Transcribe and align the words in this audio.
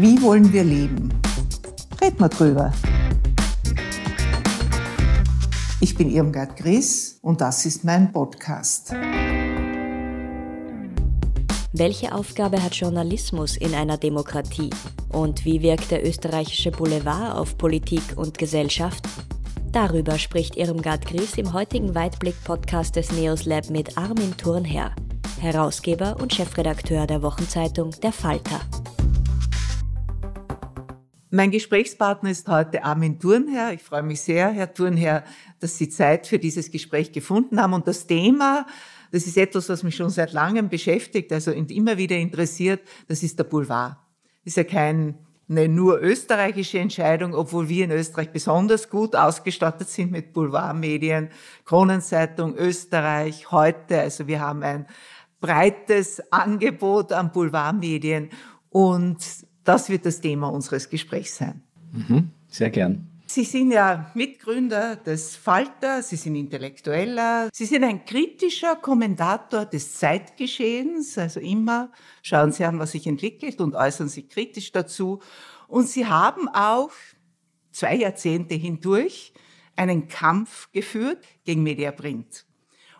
Wie 0.00 0.22
wollen 0.22 0.52
wir 0.52 0.62
leben? 0.62 1.12
Red 2.00 2.20
mal 2.20 2.28
drüber. 2.28 2.72
Ich 5.80 5.96
bin 5.96 6.08
Irmgard 6.08 6.56
Gries 6.56 7.18
und 7.20 7.40
das 7.40 7.66
ist 7.66 7.82
mein 7.82 8.12
Podcast. 8.12 8.92
Welche 11.72 12.14
Aufgabe 12.14 12.62
hat 12.62 12.76
Journalismus 12.76 13.56
in 13.56 13.74
einer 13.74 13.96
Demokratie? 13.96 14.70
Und 15.08 15.44
wie 15.44 15.62
wirkt 15.62 15.90
der 15.90 16.06
österreichische 16.06 16.70
Boulevard 16.70 17.36
auf 17.36 17.58
Politik 17.58 18.04
und 18.14 18.38
Gesellschaft? 18.38 19.04
Darüber 19.72 20.16
spricht 20.20 20.56
Irmgard 20.56 21.06
Gries 21.06 21.36
im 21.36 21.52
heutigen 21.52 21.96
Weitblick-Podcast 21.96 22.94
des 22.94 23.10
Neos 23.10 23.46
Lab 23.46 23.68
mit 23.68 23.98
Armin 23.98 24.36
Thurnherr, 24.36 24.94
Herausgeber 25.40 26.18
und 26.20 26.32
Chefredakteur 26.32 27.08
der 27.08 27.20
Wochenzeitung 27.20 27.90
Der 28.00 28.12
Falter. 28.12 28.60
Mein 31.30 31.50
Gesprächspartner 31.50 32.30
ist 32.30 32.48
heute 32.48 32.84
Armin 32.84 33.18
Thurnherr. 33.18 33.74
Ich 33.74 33.82
freue 33.82 34.02
mich 34.02 34.22
sehr, 34.22 34.48
Herr 34.48 34.72
Thurnherr, 34.72 35.24
dass 35.60 35.76
Sie 35.76 35.90
Zeit 35.90 36.26
für 36.26 36.38
dieses 36.38 36.70
Gespräch 36.70 37.12
gefunden 37.12 37.60
haben. 37.60 37.74
Und 37.74 37.86
das 37.86 38.06
Thema, 38.06 38.64
das 39.12 39.26
ist 39.26 39.36
etwas, 39.36 39.68
was 39.68 39.82
mich 39.82 39.94
schon 39.94 40.08
seit 40.08 40.32
langem 40.32 40.70
beschäftigt, 40.70 41.30
also 41.30 41.50
immer 41.50 41.98
wieder 41.98 42.16
interessiert, 42.16 42.80
das 43.08 43.22
ist 43.22 43.38
der 43.38 43.44
Boulevard. 43.44 43.98
Ist 44.44 44.56
ja 44.56 44.64
keine 44.64 45.16
nur 45.48 46.00
österreichische 46.00 46.78
Entscheidung, 46.78 47.34
obwohl 47.34 47.68
wir 47.68 47.84
in 47.84 47.90
Österreich 47.90 48.32
besonders 48.32 48.88
gut 48.88 49.14
ausgestattet 49.14 49.90
sind 49.90 50.10
mit 50.10 50.32
Boulevardmedien, 50.32 51.28
Kronenzeitung, 51.66 52.56
Österreich, 52.56 53.50
heute. 53.50 54.00
Also 54.00 54.26
wir 54.26 54.40
haben 54.40 54.62
ein 54.62 54.86
breites 55.40 56.22
Angebot 56.32 57.12
an 57.12 57.32
Boulevardmedien 57.32 58.30
und 58.70 59.18
das 59.68 59.90
wird 59.90 60.06
das 60.06 60.20
Thema 60.20 60.48
unseres 60.48 60.88
Gesprächs 60.88 61.36
sein. 61.36 61.62
Mhm, 61.92 62.30
sehr 62.48 62.70
gern. 62.70 63.06
Sie 63.26 63.44
sind 63.44 63.70
ja 63.70 64.10
Mitgründer 64.14 64.96
des 64.96 65.36
Falter, 65.36 66.02
Sie 66.02 66.16
sind 66.16 66.34
Intellektueller, 66.34 67.50
Sie 67.52 67.66
sind 67.66 67.84
ein 67.84 68.06
kritischer 68.06 68.76
Kommentator 68.76 69.66
des 69.66 69.92
Zeitgeschehens, 69.92 71.18
also 71.18 71.40
immer 71.40 71.92
schauen 72.22 72.52
Sie 72.52 72.64
an, 72.64 72.78
was 72.78 72.92
sich 72.92 73.06
entwickelt 73.06 73.60
und 73.60 73.74
äußern 73.74 74.08
Sie 74.08 74.26
kritisch 74.26 74.72
dazu. 74.72 75.20
Und 75.66 75.86
Sie 75.86 76.06
haben 76.06 76.48
auch 76.48 76.92
zwei 77.70 77.96
Jahrzehnte 77.96 78.54
hindurch 78.54 79.34
einen 79.76 80.08
Kampf 80.08 80.72
geführt 80.72 81.22
gegen 81.44 81.62
Mediaprint. 81.62 82.46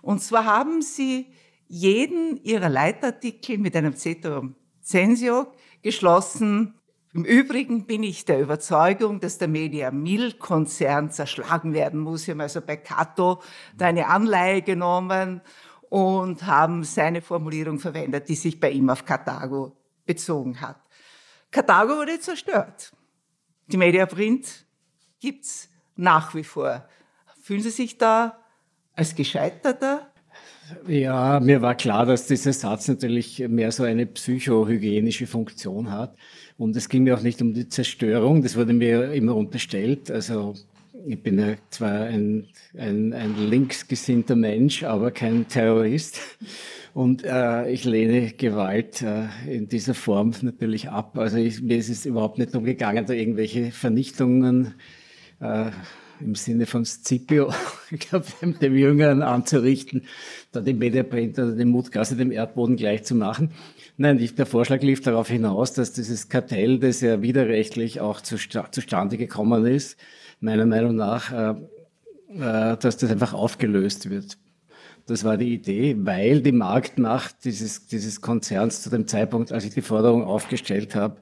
Und 0.03 0.23
zwar 0.23 0.45
haben 0.45 0.83
Sie 0.83 1.29
jeden 1.67 2.37
Ihrer 2.45 2.69
Leitartikel 2.69 3.57
mit 3.57 3.75
einem 3.75 3.97
Ceterum 3.97 4.55
Censio 4.83 5.53
geschlossen. 5.83 6.75
Im 7.15 7.25
Übrigen 7.25 7.87
bin 7.87 8.03
ich 8.03 8.25
der 8.25 8.41
Überzeugung, 8.41 9.21
dass 9.21 9.39
der 9.39 9.49
Media 9.49 9.91
Mill 9.91 10.35
Konzern 10.35 11.11
zerschlagen 11.11 11.73
werden 11.73 12.01
muss. 12.01 12.25
Sie 12.25 12.33
haben 12.33 12.41
also 12.41 12.61
bei 12.61 12.77
Cato 12.77 13.41
da 13.77 13.87
eine 13.87 14.09
Anleihe 14.09 14.63
genommen 14.63 15.41
und 15.89 16.45
haben 16.47 16.85
seine 16.85 17.23
Formulierung 17.23 17.79
verwendet, 17.79 18.29
die 18.29 18.35
sich 18.35 18.61
bei 18.61 18.71
ihm 18.71 18.91
auf 18.91 19.05
Karthago 19.05 19.77
bezogen 20.05 20.61
hat. 20.61 20.81
Karthago 21.51 21.97
wurde 21.97 22.21
zerstört. 22.21 22.93
Die 23.69 23.77
Media 23.77 24.07
Print 24.07 24.67
gibt's 25.21 25.71
nach 25.97 26.35
wie 26.35 26.45
vor. 26.45 26.87
Fühlen 27.43 27.63
Sie 27.63 27.71
sich 27.71 27.97
da 27.97 28.39
als 28.95 29.15
Gescheiterter 29.15 30.13
ja, 30.87 31.41
mir 31.41 31.63
war 31.63 31.75
klar, 31.75 32.07
dass 32.07 32.27
dieser 32.27 32.53
Satz 32.53 32.89
natürlich 32.89 33.47
mehr 33.49 33.73
so 33.73 33.85
eine 33.85 34.07
psychohygienische 34.07 35.27
Funktion 35.27 35.91
hat. 35.91 36.17
Und 36.57 36.77
es 36.77 36.89
ging 36.89 37.05
mir 37.05 37.17
auch 37.17 37.23
nicht 37.23 37.41
um 37.41 37.55
die 37.55 37.69
Zerstörung, 37.69 38.43
das 38.43 38.57
wurde 38.57 38.73
mir 38.73 39.13
immer 39.13 39.37
unterstellt. 39.37 40.11
Also 40.11 40.55
ich 41.07 41.23
bin 41.23 41.39
ja 41.39 41.55
zwar 41.71 42.03
ein, 42.03 42.49
ein, 42.77 43.13
ein 43.13 43.49
linksgesinnter 43.49 44.37
Mensch, 44.37 44.83
aber 44.83 45.11
kein 45.11 45.49
Terrorist. 45.49 46.21
Und 46.95 47.25
äh, 47.25 47.71
ich 47.71 47.85
lehne 47.85 48.33
Gewalt 48.33 49.03
äh, 49.03 49.27
in 49.47 49.69
dieser 49.69 49.95
Form 49.95 50.33
natürlich 50.43 50.89
ab. 50.91 51.17
Also 51.17 51.37
ich, 51.37 51.63
mir 51.63 51.79
ist 51.79 51.91
es 51.91 52.07
überhaupt 52.07 52.39
nicht 52.39 52.55
darum 52.55 52.65
gegangen, 52.65 53.07
da 53.07 53.13
irgendwelche 53.13 53.71
Vernichtungen 53.71 54.75
äh, 55.41 55.71
im 56.21 56.35
Sinne 56.35 56.67
von 56.67 56.85
Scipio, 56.85 57.53
ich 57.91 58.01
glaube, 58.01 58.27
dem, 58.61 58.77
Jüngeren 58.77 59.23
anzurichten, 59.23 60.05
da 60.53 60.61
den 60.61 60.79
Mediaprint 60.79 61.39
oder 61.39 61.53
den 61.53 61.69
Mutgasse 61.69 62.17
dem 62.17 62.33
Erdboden 62.33 62.77
gleich 62.77 63.05
zu 63.05 63.15
machen. 63.15 63.53
Nein, 63.97 64.19
der 64.37 64.47
Vorschlag 64.47 64.83
lief 64.83 65.01
darauf 65.01 65.29
hinaus, 65.29 65.73
dass 65.73 65.93
dieses 65.93 66.29
Kartell, 66.29 66.79
das 66.79 67.01
ja 67.01 67.23
widerrechtlich 67.23 68.01
auch 68.01 68.21
zustande 68.21 69.17
gekommen 69.17 69.67
ist, 69.67 69.99
meiner 70.41 70.67
Meinung 70.67 70.95
nach, 70.95 71.33
äh, 71.33 71.55
äh, 72.35 72.77
dass 72.77 72.97
das 72.97 73.11
einfach 73.11 73.33
aufgelöst 73.33 74.11
wird. 74.11 74.39
Das 75.07 75.25
war 75.25 75.39
die 75.39 75.55
Idee, 75.55 75.97
weil 76.01 76.43
die 76.43 76.53
Marktmacht 76.53 77.45
dieses, 77.45 77.87
dieses 77.87 78.21
Konzerns 78.21 78.83
zu 78.83 78.91
dem 78.91 79.07
Zeitpunkt, 79.07 79.53
als 79.53 79.65
ich 79.65 79.73
die 79.73 79.81
Forderung 79.81 80.23
aufgestellt 80.23 80.95
habe, 80.95 81.17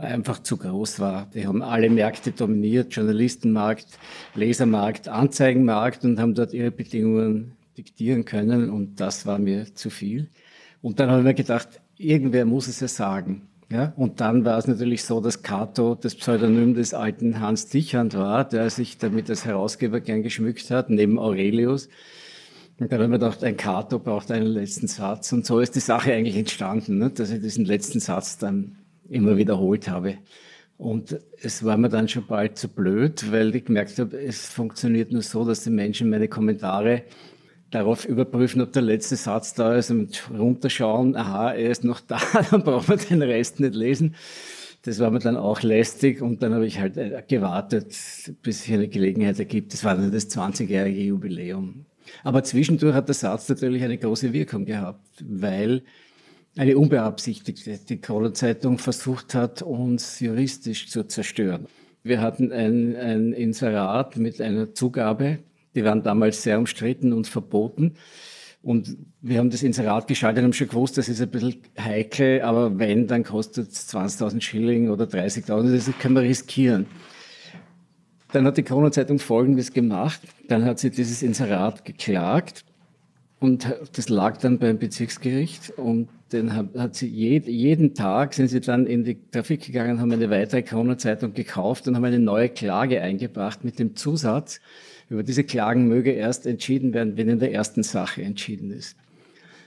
einfach 0.00 0.42
zu 0.42 0.56
groß 0.56 1.00
war. 1.00 1.28
Die 1.34 1.46
haben 1.46 1.62
alle 1.62 1.90
Märkte 1.90 2.32
dominiert, 2.32 2.94
Journalistenmarkt, 2.94 3.86
Lesermarkt, 4.34 5.08
Anzeigenmarkt 5.08 6.04
und 6.04 6.18
haben 6.18 6.34
dort 6.34 6.52
ihre 6.52 6.70
Bedingungen 6.70 7.52
diktieren 7.76 8.24
können 8.24 8.70
und 8.70 9.00
das 9.00 9.26
war 9.26 9.38
mir 9.38 9.74
zu 9.74 9.90
viel. 9.90 10.28
Und 10.82 11.00
dann 11.00 11.10
habe 11.10 11.20
ich 11.20 11.26
mir 11.26 11.34
gedacht, 11.34 11.80
irgendwer 11.96 12.44
muss 12.44 12.68
es 12.68 12.80
ja 12.80 12.88
sagen. 12.88 13.42
Ja, 13.70 13.92
und 13.96 14.20
dann 14.20 14.44
war 14.44 14.58
es 14.58 14.66
natürlich 14.66 15.04
so, 15.04 15.20
dass 15.20 15.42
Cato 15.42 15.94
das 15.94 16.16
Pseudonym 16.16 16.74
des 16.74 16.92
alten 16.92 17.38
Hans 17.38 17.68
Dichand 17.68 18.16
war, 18.16 18.44
der 18.44 18.68
sich 18.68 18.98
damit 18.98 19.30
als 19.30 19.44
Herausgeber 19.44 20.00
gern 20.00 20.24
geschmückt 20.24 20.72
hat, 20.72 20.90
neben 20.90 21.20
Aurelius. 21.20 21.88
Und 22.80 22.90
dann 22.90 22.98
habe 22.98 23.04
ich 23.04 23.10
mir 23.10 23.18
gedacht, 23.20 23.44
ein 23.44 23.56
Cato 23.56 24.00
braucht 24.00 24.32
einen 24.32 24.48
letzten 24.48 24.88
Satz. 24.88 25.32
Und 25.32 25.46
so 25.46 25.60
ist 25.60 25.76
die 25.76 25.80
Sache 25.80 26.12
eigentlich 26.12 26.36
entstanden, 26.36 26.98
ne? 26.98 27.10
dass 27.10 27.30
ich 27.30 27.40
diesen 27.40 27.64
letzten 27.64 28.00
Satz 28.00 28.38
dann 28.38 28.79
immer 29.10 29.36
wiederholt 29.36 29.88
habe. 29.88 30.18
Und 30.78 31.20
es 31.42 31.62
war 31.62 31.76
mir 31.76 31.90
dann 31.90 32.08
schon 32.08 32.26
bald 32.26 32.56
zu 32.56 32.68
blöd, 32.68 33.30
weil 33.30 33.54
ich 33.54 33.66
gemerkt 33.66 33.98
habe, 33.98 34.18
es 34.18 34.46
funktioniert 34.46 35.12
nur 35.12 35.20
so, 35.20 35.44
dass 35.44 35.64
die 35.64 35.70
Menschen 35.70 36.08
meine 36.08 36.28
Kommentare 36.28 37.02
darauf 37.70 38.06
überprüfen, 38.06 38.62
ob 38.62 38.72
der 38.72 38.82
letzte 38.82 39.16
Satz 39.16 39.52
da 39.52 39.76
ist 39.76 39.90
und 39.90 40.30
runterschauen, 40.30 41.16
aha, 41.16 41.52
er 41.52 41.70
ist 41.70 41.84
noch 41.84 42.00
da, 42.00 42.18
dann 42.50 42.62
braucht 42.62 42.88
man 42.88 42.98
den 42.98 43.22
Rest 43.22 43.60
nicht 43.60 43.74
lesen. 43.74 44.14
Das 44.82 44.98
war 44.98 45.10
mir 45.10 45.18
dann 45.18 45.36
auch 45.36 45.60
lästig 45.60 46.22
und 46.22 46.42
dann 46.42 46.54
habe 46.54 46.66
ich 46.66 46.80
halt 46.80 46.96
äh, 46.96 47.22
gewartet, 47.28 47.94
bis 48.42 48.62
sich 48.62 48.72
eine 48.72 48.88
Gelegenheit 48.88 49.38
ergibt. 49.38 49.74
Das 49.74 49.84
war 49.84 49.94
dann 49.94 50.10
das 50.10 50.30
20-jährige 50.30 51.02
Jubiläum. 51.02 51.84
Aber 52.24 52.42
zwischendurch 52.42 52.94
hat 52.94 53.08
der 53.08 53.14
Satz 53.14 53.48
natürlich 53.50 53.82
eine 53.82 53.98
große 53.98 54.32
Wirkung 54.32 54.64
gehabt, 54.64 55.06
weil 55.22 55.82
eine 56.56 56.76
unbeabsichtigte 56.76 57.78
die 57.78 58.00
Kronenzeitung 58.00 58.78
versucht 58.78 59.34
hat, 59.34 59.62
uns 59.62 60.20
juristisch 60.20 60.88
zu 60.88 61.04
zerstören. 61.04 61.66
Wir 62.02 62.20
hatten 62.20 62.50
ein, 62.52 62.96
ein 62.96 63.32
Inserat 63.32 64.16
mit 64.16 64.40
einer 64.40 64.74
Zugabe, 64.74 65.38
die 65.74 65.84
waren 65.84 66.02
damals 66.02 66.42
sehr 66.42 66.58
umstritten 66.58 67.12
und 67.12 67.26
verboten. 67.26 67.94
Und 68.62 68.96
wir 69.22 69.38
haben 69.38 69.50
das 69.50 69.62
Inserat 69.62 70.06
geschaltet 70.06 70.38
und 70.38 70.46
haben 70.46 70.52
schon 70.52 70.68
gewusst, 70.68 70.98
das 70.98 71.08
ist 71.08 71.22
ein 71.22 71.30
bisschen 71.30 71.62
heikel, 71.78 72.42
aber 72.42 72.78
wenn, 72.78 73.06
dann 73.06 73.24
kostet 73.24 73.70
es 73.70 73.88
20.000 73.94 74.40
Schilling 74.42 74.90
oder 74.90 75.04
30.000, 75.04 75.72
das 75.72 75.98
können 75.98 76.14
wir 76.14 76.22
riskieren. 76.22 76.86
Dann 78.32 78.44
hat 78.44 78.58
die 78.58 78.62
Kronenzeitung 78.62 79.18
Folgendes 79.18 79.72
gemacht. 79.72 80.20
Dann 80.48 80.64
hat 80.64 80.78
sie 80.78 80.90
dieses 80.90 81.22
Inserat 81.22 81.84
geklagt 81.84 82.64
und 83.40 83.74
das 83.94 84.08
lag 84.08 84.36
dann 84.36 84.58
beim 84.58 84.78
Bezirksgericht 84.78 85.70
und 85.70 86.08
den 86.32 86.54
hat, 86.54 86.94
sie 86.94 87.08
jed, 87.08 87.46
jeden 87.46 87.94
Tag 87.94 88.34
sind 88.34 88.48
sie 88.48 88.60
dann 88.60 88.86
in 88.86 89.04
die 89.04 89.18
Trafik 89.30 89.66
gegangen, 89.66 90.00
haben 90.00 90.12
eine 90.12 90.30
weitere 90.30 90.62
Corona-Zeitung 90.62 91.34
gekauft 91.34 91.88
und 91.88 91.96
haben 91.96 92.04
eine 92.04 92.18
neue 92.18 92.48
Klage 92.48 93.02
eingebracht 93.02 93.64
mit 93.64 93.78
dem 93.78 93.96
Zusatz, 93.96 94.60
über 95.08 95.22
diese 95.22 95.44
Klagen 95.44 95.88
möge 95.88 96.12
erst 96.12 96.46
entschieden 96.46 96.94
werden, 96.94 97.16
wenn 97.16 97.28
in 97.28 97.38
der 97.38 97.52
ersten 97.52 97.82
Sache 97.82 98.22
entschieden 98.22 98.70
ist. 98.70 98.96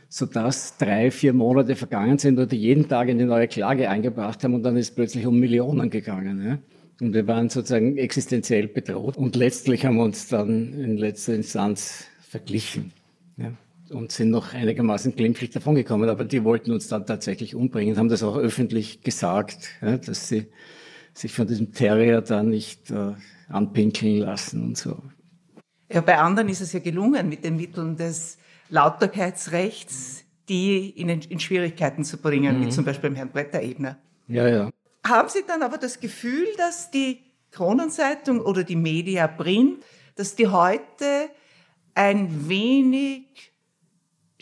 Sodass 0.09 0.77
drei, 0.77 1.11
vier 1.11 1.33
Monate 1.33 1.75
vergangen 1.75 2.17
sind 2.17 2.39
und 2.39 2.51
die 2.51 2.57
jeden 2.57 2.87
Tag 2.87 3.09
eine 3.09 3.25
neue 3.25 3.47
Klage 3.47 3.89
eingebracht 3.89 4.43
haben 4.43 4.53
und 4.53 4.63
dann 4.63 4.77
ist 4.77 4.95
plötzlich 4.95 5.25
um 5.25 5.39
Millionen 5.39 5.89
gegangen. 5.89 6.45
Ja? 6.45 6.59
Und 7.01 7.13
wir 7.13 7.27
waren 7.27 7.49
sozusagen 7.49 7.97
existenziell 7.97 8.67
bedroht 8.67 9.17
und 9.17 9.35
letztlich 9.35 9.85
haben 9.85 9.97
wir 9.97 10.03
uns 10.03 10.27
dann 10.27 10.73
in 10.73 10.97
letzter 10.97 11.33
Instanz 11.33 12.05
verglichen. 12.21 12.93
Ja 13.37 13.51
und 13.93 14.11
sind 14.11 14.29
noch 14.29 14.53
einigermaßen 14.53 15.15
glimpflich 15.15 15.51
davongekommen. 15.51 16.09
Aber 16.09 16.25
die 16.25 16.43
wollten 16.43 16.71
uns 16.71 16.87
dann 16.87 17.05
tatsächlich 17.05 17.55
umbringen, 17.55 17.97
haben 17.97 18.09
das 18.09 18.23
auch 18.23 18.37
öffentlich 18.37 19.01
gesagt, 19.01 19.69
ja, 19.81 19.97
dass 19.97 20.27
sie 20.27 20.47
sich 21.13 21.33
von 21.33 21.47
diesem 21.47 21.73
Terrier 21.73 22.21
da 22.21 22.43
nicht 22.43 22.89
äh, 22.91 23.13
anpinkeln 23.49 24.17
lassen 24.17 24.63
und 24.63 24.77
so. 24.77 24.97
Ja, 25.91 26.01
bei 26.01 26.17
anderen 26.17 26.49
ist 26.49 26.61
es 26.61 26.73
ja 26.73 26.79
gelungen, 26.79 27.29
mit 27.29 27.43
den 27.43 27.55
Mitteln 27.55 27.95
des 27.95 28.37
Lauterkeitsrechts 28.69 30.23
die 30.49 30.89
in, 30.89 31.09
in 31.09 31.39
Schwierigkeiten 31.39 32.03
zu 32.03 32.17
bringen, 32.17 32.59
mhm. 32.59 32.65
wie 32.65 32.69
zum 32.69 32.85
Beispiel 32.85 33.09
beim 33.09 33.15
Herrn 33.15 33.31
Bretterebner. 33.31 33.97
Ja, 34.27 34.47
ja. 34.47 34.69
haben 35.05 35.29
Sie 35.29 35.43
dann 35.47 35.63
aber 35.63 35.77
das 35.77 35.99
Gefühl, 35.99 36.47
dass 36.57 36.91
die 36.91 37.19
Kronenzeitung 37.51 38.41
oder 38.41 38.63
die 38.63 38.75
Media 38.75 39.27
Print, 39.27 39.83
dass 40.15 40.35
die 40.35 40.47
heute 40.47 41.29
ein 41.93 42.49
wenig 42.49 43.52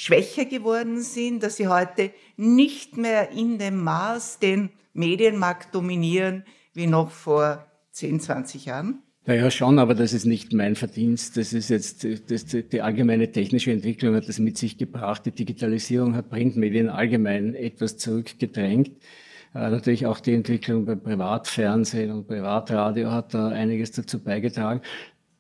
schwächer 0.02 0.46
geworden 0.46 1.02
sind, 1.02 1.44
dass 1.44 1.58
sie 1.58 1.68
heute 1.68 2.10
nicht 2.36 2.98
mehr 2.98 3.30
in 3.32 3.60
dem 3.60 3.84
Maß 3.84 4.40
den 4.40 4.72
Medienmarkt 4.94 5.76
dominieren 5.76 6.44
wie 6.74 6.88
noch 6.88 7.12
vor 7.12 7.68
10, 7.92 8.20
20 8.20 8.66
Jahren? 8.66 9.04
Naja, 9.28 9.52
schon, 9.52 9.78
aber 9.78 9.94
das 9.94 10.14
ist 10.14 10.26
nicht 10.26 10.54
mein 10.54 10.76
Verdienst. 10.76 11.38
Das 11.38 11.54
ist 11.54 11.70
jetzt 11.70 12.08
das, 12.32 12.46
die 12.46 12.82
allgemeine 12.82 13.32
technische 13.32 13.72
Entwicklung 13.72 14.16
hat 14.16 14.28
das 14.28 14.40
mit 14.40 14.58
sich 14.58 14.80
gebracht. 14.80 15.24
Die 15.28 15.32
Digitalisierung 15.32 16.16
hat 16.16 16.32
Printmedien 16.32 16.90
allgemein 16.90 17.54
etwas 17.54 17.98
zurückgedrängt. 17.98 18.90
Äh, 19.54 19.70
natürlich 19.70 20.08
auch 20.08 20.20
die 20.20 20.34
Entwicklung 20.34 20.86
beim 20.86 21.02
Privatfernsehen 21.02 22.10
und 22.10 22.28
Privatradio 22.28 23.12
hat 23.12 23.36
da 23.36 23.50
einiges 23.50 23.92
dazu 23.92 24.20
beigetragen. 24.20 24.82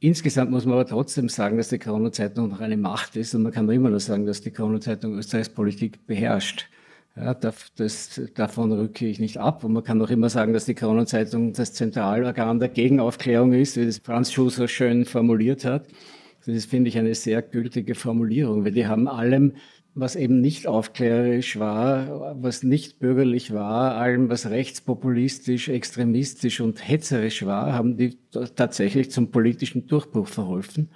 Insgesamt 0.03 0.49
muss 0.49 0.65
man 0.65 0.73
aber 0.73 0.87
trotzdem 0.87 1.29
sagen, 1.29 1.57
dass 1.57 1.69
die 1.69 1.77
Corona-Zeitung 1.77 2.49
noch 2.49 2.59
eine 2.59 2.75
Macht 2.75 3.15
ist 3.15 3.35
und 3.35 3.43
man 3.43 3.51
kann 3.51 3.69
immer 3.69 3.91
nur 3.91 3.99
sagen, 3.99 4.25
dass 4.25 4.41
die 4.41 4.49
Corona-Zeitung 4.49 5.15
Österreichs 5.15 5.49
Politik 5.49 6.07
beherrscht. 6.07 6.67
Ja, 7.15 7.35
das, 7.35 8.19
davon 8.33 8.71
rücke 8.71 9.05
ich 9.05 9.19
nicht 9.19 9.37
ab. 9.37 9.63
Und 9.63 9.73
man 9.73 9.83
kann 9.83 10.01
auch 10.01 10.09
immer 10.09 10.29
sagen, 10.29 10.53
dass 10.53 10.65
die 10.65 10.73
Corona-Zeitung 10.73 11.53
das 11.53 11.73
Zentralorgan 11.73 12.59
der 12.59 12.69
Gegenaufklärung 12.69 13.53
ist, 13.53 13.77
wie 13.77 13.85
das 13.85 13.99
Franz 13.99 14.31
Schuh 14.31 14.49
so 14.49 14.65
schön 14.65 15.05
formuliert 15.05 15.65
hat. 15.65 15.85
Das 16.47 16.65
finde 16.65 16.89
ich 16.89 16.97
eine 16.97 17.13
sehr 17.13 17.43
gültige 17.43 17.93
Formulierung, 17.93 18.65
weil 18.65 18.71
die 18.71 18.87
haben 18.87 19.07
allem, 19.07 19.53
was 19.93 20.15
eben 20.15 20.39
nicht 20.39 20.67
aufklärerisch 20.67 21.59
war, 21.59 22.35
was 22.41 22.63
nicht 22.63 22.99
bürgerlich 22.99 23.53
war, 23.53 23.95
allem, 23.95 24.29
was 24.29 24.49
rechtspopulistisch, 24.49 25.67
extremistisch 25.67 26.61
und 26.61 26.87
hetzerisch 26.87 27.45
war, 27.45 27.73
haben 27.73 27.97
die 27.97 28.17
tatsächlich 28.55 29.11
zum 29.11 29.31
politischen 29.31 29.87
Durchbruch 29.87 30.27
verholfen. 30.27 30.89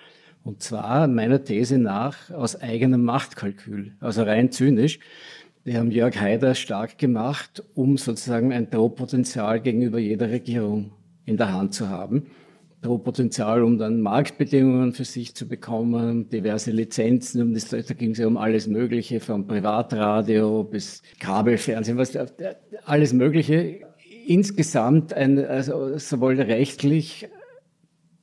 Und 0.44 0.64
zwar 0.64 1.08
meiner 1.08 1.44
These 1.44 1.78
nach 1.78 2.30
aus 2.32 2.56
eigenem 2.62 3.04
Machtkalkül, 3.04 3.96
also 4.00 4.24
rein 4.24 4.52
zynisch. 4.52 5.00
Die 5.66 5.76
haben 5.76 5.90
Jörg 5.90 6.16
Haider 6.22 6.54
stark 6.54 7.00
gemacht, 7.00 7.64
um 7.74 7.98
sozusagen 7.98 8.54
ein 8.54 8.70
Drohpotenzial 8.70 9.60
gegenüber 9.60 9.98
jeder 9.98 10.30
Regierung 10.30 10.92
in 11.26 11.38
der 11.38 11.52
Hand 11.52 11.74
zu 11.74 11.90
haben. 11.90 12.28
Drohpotenzial, 12.86 13.64
um 13.64 13.78
dann 13.78 14.02
Marktbedingungen 14.02 14.94
für 14.94 15.06
sich 15.06 15.36
zu 15.36 15.48
bekommen, 15.48 16.30
diverse 16.30 16.72
Lizenzen, 16.72 17.42
um 17.42 17.54
das, 17.54 17.70
da 17.70 17.82
ging 17.82 18.12
es 18.12 18.20
ja 18.20 18.28
um 18.28 18.38
alles 18.38 18.68
Mögliche, 18.68 19.20
von 19.20 19.48
Privatradio 19.48 20.64
bis 20.64 21.02
Kabelfernsehen, 21.20 21.98
was, 21.98 22.18
alles 22.86 23.14
Mögliche. 23.14 23.82
Insgesamt 24.28 25.14
ein, 25.14 25.44
also 25.46 25.98
sowohl 25.98 26.40
rechtlich 26.40 27.28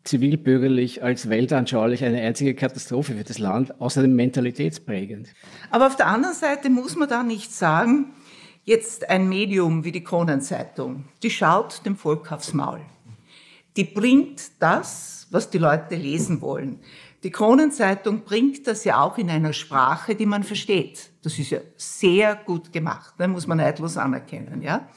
zivilbürgerlich 0.04 1.02
als 1.02 1.28
weltanschaulich 1.28 2.04
eine 2.04 2.20
einzige 2.20 2.54
Katastrophe 2.54 3.14
für 3.14 3.24
das 3.24 3.38
Land, 3.38 3.80
außerdem 3.80 4.14
mentalitätsprägend. 4.14 5.28
Aber 5.70 5.86
auf 5.86 5.96
der 5.96 6.06
anderen 6.06 6.34
Seite 6.34 6.70
muss 6.70 6.96
man 6.96 7.08
da 7.08 7.22
nicht 7.22 7.52
sagen, 7.52 8.12
jetzt 8.64 9.10
ein 9.10 9.28
Medium 9.28 9.84
wie 9.84 9.92
die 9.92 10.04
Kronenzeitung, 10.04 11.04
die 11.22 11.30
schaut 11.30 11.84
dem 11.86 11.96
Volk 11.96 12.32
aufs 12.32 12.52
Maul. 12.52 12.80
Die 13.76 13.84
bringt 13.84 14.50
das, 14.58 15.26
was 15.30 15.50
die 15.50 15.58
Leute 15.58 15.96
lesen 15.96 16.40
wollen. 16.40 16.80
Die 17.22 17.30
Kronenzeitung 17.30 18.24
bringt 18.24 18.66
das 18.66 18.84
ja 18.84 19.00
auch 19.00 19.16
in 19.16 19.30
einer 19.30 19.52
Sprache, 19.52 20.14
die 20.14 20.26
man 20.26 20.42
versteht. 20.42 21.10
Das 21.22 21.38
ist 21.38 21.50
ja 21.50 21.60
sehr 21.76 22.34
gut 22.34 22.72
gemacht, 22.72 23.18
ne, 23.18 23.28
muss 23.28 23.46
man 23.46 23.58
neidlos 23.58 23.96
anerkennen, 23.96 24.60
ja. 24.60 24.88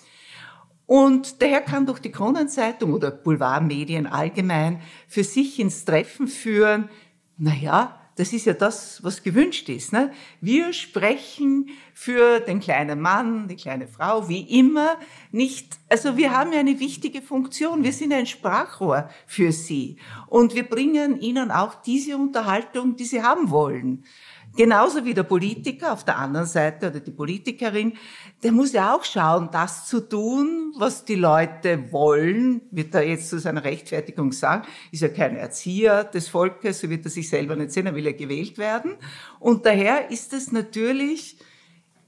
Und 0.88 1.42
daher 1.42 1.62
kann 1.62 1.86
durch 1.86 2.00
die 2.00 2.12
Kronenzeitung 2.12 2.94
oder 2.94 3.10
Boulevardmedien 3.12 4.06
allgemein 4.06 4.82
für 5.08 5.24
sich 5.24 5.60
ins 5.60 5.84
Treffen 5.86 6.28
führen, 6.28 6.90
naja, 7.38 8.00
das 8.16 8.32
ist 8.32 8.46
ja 8.46 8.54
das, 8.54 9.04
was 9.04 9.24
gewünscht 9.24 9.68
ist. 9.68 9.92
Ne? 9.92 10.12
Wir 10.40 10.72
sprechen 10.72 11.70
für 11.94 12.40
den 12.40 12.62
kleinen 12.62 13.02
Mann, 13.02 13.48
die 13.48 13.58
kleine 13.58 13.88
Frau, 13.88 14.30
wie 14.30 14.42
immer, 14.60 14.98
nicht, 15.32 15.78
also 15.90 16.16
wir 16.16 16.32
haben 16.32 16.54
ja 16.54 16.60
eine 16.60 16.80
wichtige 16.80 17.22
Funktion. 17.22 17.84
Wir 17.84 17.92
sind 17.92 18.14
ein 18.14 18.26
Sprachrohr 18.26 19.10
für 19.28 19.52
sie. 19.52 19.98
Und 20.28 20.56
wir 20.56 20.64
bringen 20.64 21.20
ihnen 21.20 21.52
auch 21.52 21.76
diese 21.76 22.16
Unterhaltung, 22.16 22.96
die 22.96 23.06
sie 23.06 23.22
haben 23.22 23.50
wollen. 23.50 24.06
Genauso 24.56 25.04
wie 25.04 25.14
der 25.14 25.24
Politiker 25.24 25.92
auf 25.92 26.06
der 26.06 26.18
anderen 26.18 26.48
Seite 26.48 26.88
oder 26.88 27.02
die 27.02 27.12
Politikerin, 27.12 27.94
der 28.42 28.54
muss 28.54 28.72
ja 28.72 28.96
auch 28.96 29.04
schauen, 29.04 29.50
das 29.52 29.86
zu 29.86 30.00
tun, 30.00 30.74
was 30.78 31.04
die 31.04 31.16
Leute 31.16 31.92
wollen, 31.92 32.62
wird 32.72 32.96
er 32.96 33.06
jetzt 33.06 33.30
zu 33.30 33.38
seiner 33.38 33.66
Rechtfertigung 33.66 34.32
sagen, 34.32 34.66
ist 34.94 35.02
ja 35.02 35.10
kein 35.10 35.36
Erzieher 35.36 36.06
des 36.06 36.30
Volkes, 36.30 36.80
so 36.80 36.90
wird 36.90 37.04
er 37.06 37.12
sich 37.12 37.28
selber 37.28 37.58
nicht 37.58 37.72
sehen, 37.72 37.86
er 37.86 37.96
will 37.96 38.06
ja 38.06 38.14
gewählt 38.14 38.58
werden. 38.58 38.96
Und 39.40 39.66
daher 39.66 40.10
ist 40.10 40.32
es 40.32 40.54
natürlich 40.54 41.38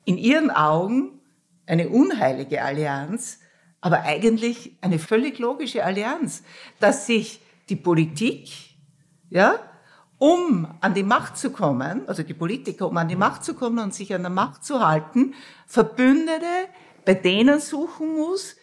in 0.06 0.18
ihren 0.18 0.50
Augen 0.50 1.20
eine 1.66 1.90
unheilige 1.90 2.62
Allianz, 2.62 3.40
aber 3.82 4.04
eigentlich 4.04 4.78
eine 4.80 5.00
völlig 5.00 5.38
logische 5.38 5.84
Allianz, 5.84 6.44
dass 6.80 7.08
sich 7.08 7.42
die 7.68 7.76
Politik, 7.76 8.50
ja, 9.30 9.60
um 10.20 10.68
an 10.82 10.94
die 10.94 11.04
Macht 11.04 11.38
zu 11.38 11.52
kommen, 11.52 12.08
also 12.08 12.24
die 12.24 12.34
Politiker, 12.34 12.88
um 12.88 12.98
an 12.98 13.08
die 13.08 13.16
Macht 13.16 13.44
zu 13.44 13.54
kommen 13.54 13.80
und 13.80 13.94
sich 13.94 14.14
an 14.14 14.22
der 14.22 14.32
Macht 14.32 14.64
zu 14.64 14.86
halten, 14.86 15.34
Verbündete 15.66 16.46
bei 17.06 17.14
denen 17.14 17.60
suchen 17.60 18.16
muss, 18.16 18.58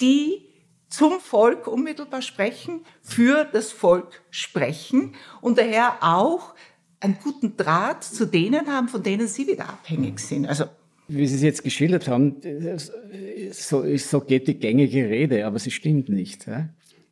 die 0.00 0.46
zum 0.88 1.20
Volk 1.20 1.66
unmittelbar 1.66 2.22
sprechen, 2.22 2.80
für 3.02 3.44
das 3.44 3.72
Volk 3.72 4.22
sprechen 4.30 5.14
und 5.40 5.58
daher 5.58 5.98
auch 6.00 6.54
einen 7.00 7.18
guten 7.22 7.56
Draht 7.56 8.04
zu 8.04 8.26
denen 8.26 8.66
haben, 8.68 8.88
von 8.88 9.02
denen 9.02 9.28
sie 9.28 9.46
wieder 9.46 9.68
abhängig 9.68 10.18
sind. 10.18 10.46
Also 10.46 10.64
wie 11.08 11.26
Sie 11.26 11.36
es 11.36 11.42
jetzt 11.42 11.64
geschildert 11.64 12.06
haben, 12.06 12.36
so, 13.50 13.96
so 13.96 14.20
geht 14.20 14.46
die 14.46 14.54
gängige 14.54 15.08
Rede, 15.08 15.44
aber 15.44 15.58
sie 15.58 15.72
stimmt 15.72 16.08
nicht. 16.08 16.46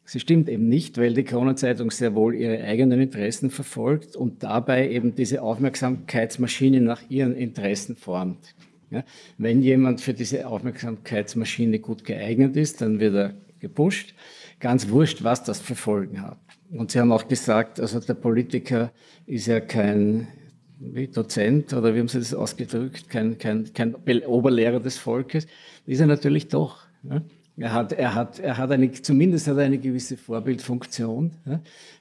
Sie 0.08 0.20
stimmt 0.20 0.48
eben 0.48 0.70
nicht, 0.70 0.96
weil 0.96 1.12
die 1.12 1.22
Kronenzeitung 1.22 1.90
sehr 1.90 2.14
wohl 2.14 2.34
ihre 2.34 2.64
eigenen 2.64 2.98
Interessen 2.98 3.50
verfolgt 3.50 4.16
und 4.16 4.42
dabei 4.42 4.88
eben 4.88 5.14
diese 5.14 5.42
Aufmerksamkeitsmaschine 5.42 6.80
nach 6.80 7.02
ihren 7.10 7.36
Interessen 7.36 7.94
formt. 7.94 8.54
Ja, 8.90 9.04
wenn 9.36 9.60
jemand 9.60 10.00
für 10.00 10.14
diese 10.14 10.46
Aufmerksamkeitsmaschine 10.46 11.80
gut 11.80 12.04
geeignet 12.06 12.56
ist, 12.56 12.80
dann 12.80 13.00
wird 13.00 13.14
er 13.14 13.34
gepusht. 13.60 14.14
Ganz 14.60 14.88
wurscht, 14.88 15.24
was 15.24 15.44
das 15.44 15.60
für 15.60 15.74
Folgen 15.74 16.22
hat. 16.22 16.38
Und 16.70 16.90
Sie 16.90 17.00
haben 17.00 17.12
auch 17.12 17.28
gesagt, 17.28 17.78
also 17.78 18.00
der 18.00 18.14
Politiker 18.14 18.90
ist 19.26 19.46
ja 19.46 19.60
kein 19.60 20.28
wie 20.80 21.08
Dozent 21.08 21.74
oder 21.74 21.94
wie 21.94 21.98
haben 21.98 22.08
Sie 22.08 22.18
das 22.18 22.32
ausgedrückt, 22.32 23.10
kein, 23.10 23.36
kein, 23.36 23.74
kein 23.74 23.94
Oberlehrer 24.24 24.80
des 24.80 24.96
Volkes. 24.96 25.46
ist 25.84 26.00
er 26.00 26.06
natürlich 26.06 26.48
doch. 26.48 26.86
Ja. 27.02 27.20
Er 27.58 27.72
hat, 27.72 27.92
er 27.92 28.14
hat, 28.14 28.38
er 28.38 28.56
hat 28.56 28.70
eine, 28.70 28.92
zumindest 28.92 29.48
hat 29.48 29.56
er 29.56 29.64
eine 29.64 29.78
gewisse 29.78 30.16
Vorbildfunktion. 30.16 31.32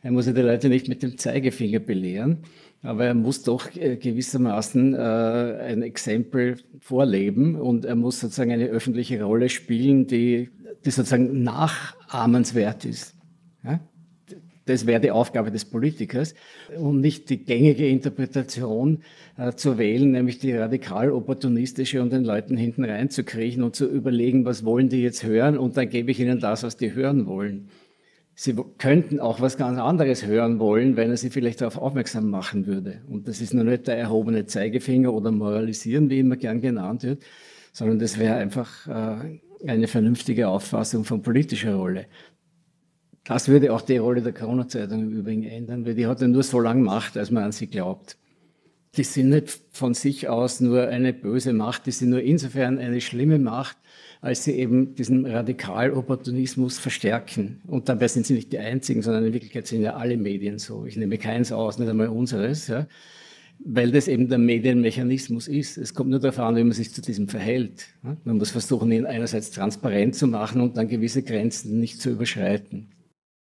Er 0.03 0.11
muss 0.11 0.27
ja 0.27 0.33
die 0.33 0.41
Leute 0.41 0.69
nicht 0.69 0.87
mit 0.87 1.01
dem 1.01 1.17
Zeigefinger 1.17 1.79
belehren, 1.79 2.43
aber 2.83 3.05
er 3.05 3.15
muss 3.15 3.41
doch 3.41 3.75
äh, 3.75 3.97
gewissermaßen 3.97 4.93
äh, 4.93 4.97
ein 4.97 5.81
Exempel 5.81 6.57
vorleben 6.79 7.55
und 7.55 7.85
er 7.85 7.95
muss 7.95 8.19
sozusagen 8.19 8.51
eine 8.51 8.67
öffentliche 8.67 9.23
Rolle 9.23 9.49
spielen, 9.49 10.05
die, 10.05 10.51
die 10.85 10.91
sozusagen 10.91 11.41
nachahmenswert 11.41 12.85
ist. 12.85 13.15
Das 14.67 14.85
wäre 14.85 15.01
die 15.01 15.11
Aufgabe 15.11 15.49
des 15.51 15.65
Politikers 15.65 16.35
und 16.77 17.01
nicht 17.01 17.29
die 17.29 17.43
gängige 17.43 17.87
Interpretation 17.87 18.99
äh, 19.37 19.53
zu 19.53 19.77
wählen, 19.77 20.11
nämlich 20.11 20.39
die 20.39 20.53
radikal 20.53 21.11
opportunistische 21.11 22.01
und 22.01 22.13
den 22.13 22.23
Leuten 22.23 22.57
hinten 22.57 22.83
reinzukriechen 22.83 23.63
und 23.63 23.75
zu 23.75 23.87
überlegen, 23.87 24.45
was 24.45 24.63
wollen 24.65 24.89
die 24.89 25.01
jetzt 25.01 25.23
hören 25.23 25.57
und 25.57 25.77
dann 25.77 25.89
gebe 25.89 26.11
ich 26.11 26.19
ihnen 26.19 26.39
das, 26.39 26.63
was 26.63 26.77
die 26.77 26.93
hören 26.93 27.25
wollen. 27.25 27.69
Sie 28.39 28.55
könnten 28.77 29.19
auch 29.19 29.41
was 29.41 29.57
ganz 29.57 29.79
anderes 29.79 30.23
hören 30.23 30.59
wollen, 30.59 30.95
wenn 30.95 31.09
er 31.09 31.17
sie 31.17 31.31
vielleicht 31.31 31.61
darauf 31.61 31.77
aufmerksam 31.77 32.29
machen 32.29 32.67
würde. 32.67 33.01
Und 33.09 33.27
das 33.27 33.41
ist 33.41 33.51
nur 33.51 33.63
nicht 33.63 33.87
der 33.87 33.97
erhobene 33.97 34.45
Zeigefinger 34.45 35.11
oder 35.11 35.31
Moralisieren, 35.31 36.11
wie 36.11 36.19
immer 36.19 36.35
gern 36.35 36.61
genannt 36.61 37.01
wird, 37.01 37.23
sondern 37.73 37.97
das 37.97 38.19
wäre 38.19 38.35
einfach 38.35 38.87
äh, 38.87 39.39
eine 39.67 39.87
vernünftige 39.87 40.49
Auffassung 40.49 41.03
von 41.03 41.23
politischer 41.23 41.75
Rolle. 41.75 42.05
Das 43.27 43.49
würde 43.49 43.73
auch 43.73 43.81
die 43.81 43.97
Rolle 43.97 44.21
der 44.21 44.31
Corona-Zeitung 44.31 45.01
im 45.01 45.11
Übrigen 45.11 45.43
ändern, 45.43 45.85
weil 45.85 45.95
die 45.95 46.07
hat 46.07 46.21
ja 46.21 46.29
nur 46.29 46.43
so 46.43 46.61
lange 46.61 46.81
Macht, 46.81 47.17
als 47.17 47.29
man 47.29 47.43
an 47.43 47.51
sie 47.51 47.67
glaubt. 47.67 48.17
Die 48.95 49.03
sind 49.03 49.29
nicht 49.29 49.59
von 49.71 49.93
sich 49.93 50.29
aus 50.29 50.61
nur 50.61 50.87
eine 50.87 51.11
böse 51.11 51.51
Macht, 51.51 51.87
die 51.87 51.91
sind 51.91 52.11
nur 52.11 52.21
insofern 52.21 52.79
eine 52.79 53.01
schlimme 53.01 53.37
Macht, 53.37 53.75
als 54.21 54.45
sie 54.45 54.53
eben 54.53 54.95
diesen 54.95 55.25
Radikal-Opportunismus 55.25 56.79
verstärken. 56.79 57.59
Und 57.67 57.89
dabei 57.89 58.07
sind 58.07 58.25
sie 58.25 58.33
nicht 58.33 58.53
die 58.53 58.59
einzigen, 58.59 59.01
sondern 59.01 59.25
in 59.25 59.33
Wirklichkeit 59.33 59.67
sind 59.67 59.81
ja 59.81 59.97
alle 59.97 60.15
Medien 60.15 60.57
so. 60.57 60.85
Ich 60.85 60.95
nehme 60.95 61.17
keins 61.17 61.51
aus, 61.51 61.79
nicht 61.79 61.89
einmal 61.89 62.07
unseres. 62.07 62.67
Ja. 62.67 62.87
weil 63.59 63.91
das 63.91 64.07
eben 64.07 64.29
der 64.29 64.37
Medienmechanismus 64.37 65.49
ist. 65.49 65.77
Es 65.77 65.93
kommt 65.93 66.11
nur 66.11 66.19
darauf 66.19 66.39
an, 66.39 66.55
wie 66.55 66.63
man 66.63 66.71
sich 66.71 66.93
zu 66.93 67.01
diesem 67.01 67.27
verhält. 67.27 67.87
Man 68.23 68.37
muss 68.37 68.51
versuchen, 68.51 68.89
ihn 68.89 69.05
einerseits 69.05 69.51
transparent 69.51 70.15
zu 70.15 70.27
machen 70.27 70.61
und 70.61 70.77
dann 70.77 70.87
gewisse 70.87 71.23
Grenzen 71.23 71.79
nicht 71.81 71.99
zu 71.99 72.11
überschreiten. 72.11 72.87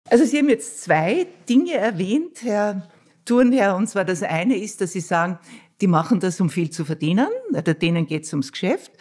Also 0.09 0.25
Sie 0.25 0.37
haben 0.37 0.49
jetzt 0.49 0.83
zwei 0.83 1.27
Dinge 1.47 1.73
erwähnt, 1.73 2.43
Herr 2.43 2.89
Thurnherr, 3.25 3.75
und 3.75 3.87
zwar 3.87 4.05
das 4.05 4.21
eine 4.21 4.57
ist, 4.57 4.81
dass 4.81 4.91
Sie 4.91 4.99
sagen, 4.99 5.39
die 5.81 5.87
machen 5.87 6.19
das, 6.19 6.39
um 6.39 6.49
viel 6.49 6.69
zu 6.69 6.85
verdienen, 6.85 7.27
denen 7.51 8.05
geht 8.05 8.25
es 8.25 8.33
ums 8.33 8.51
Geschäft 8.51 8.91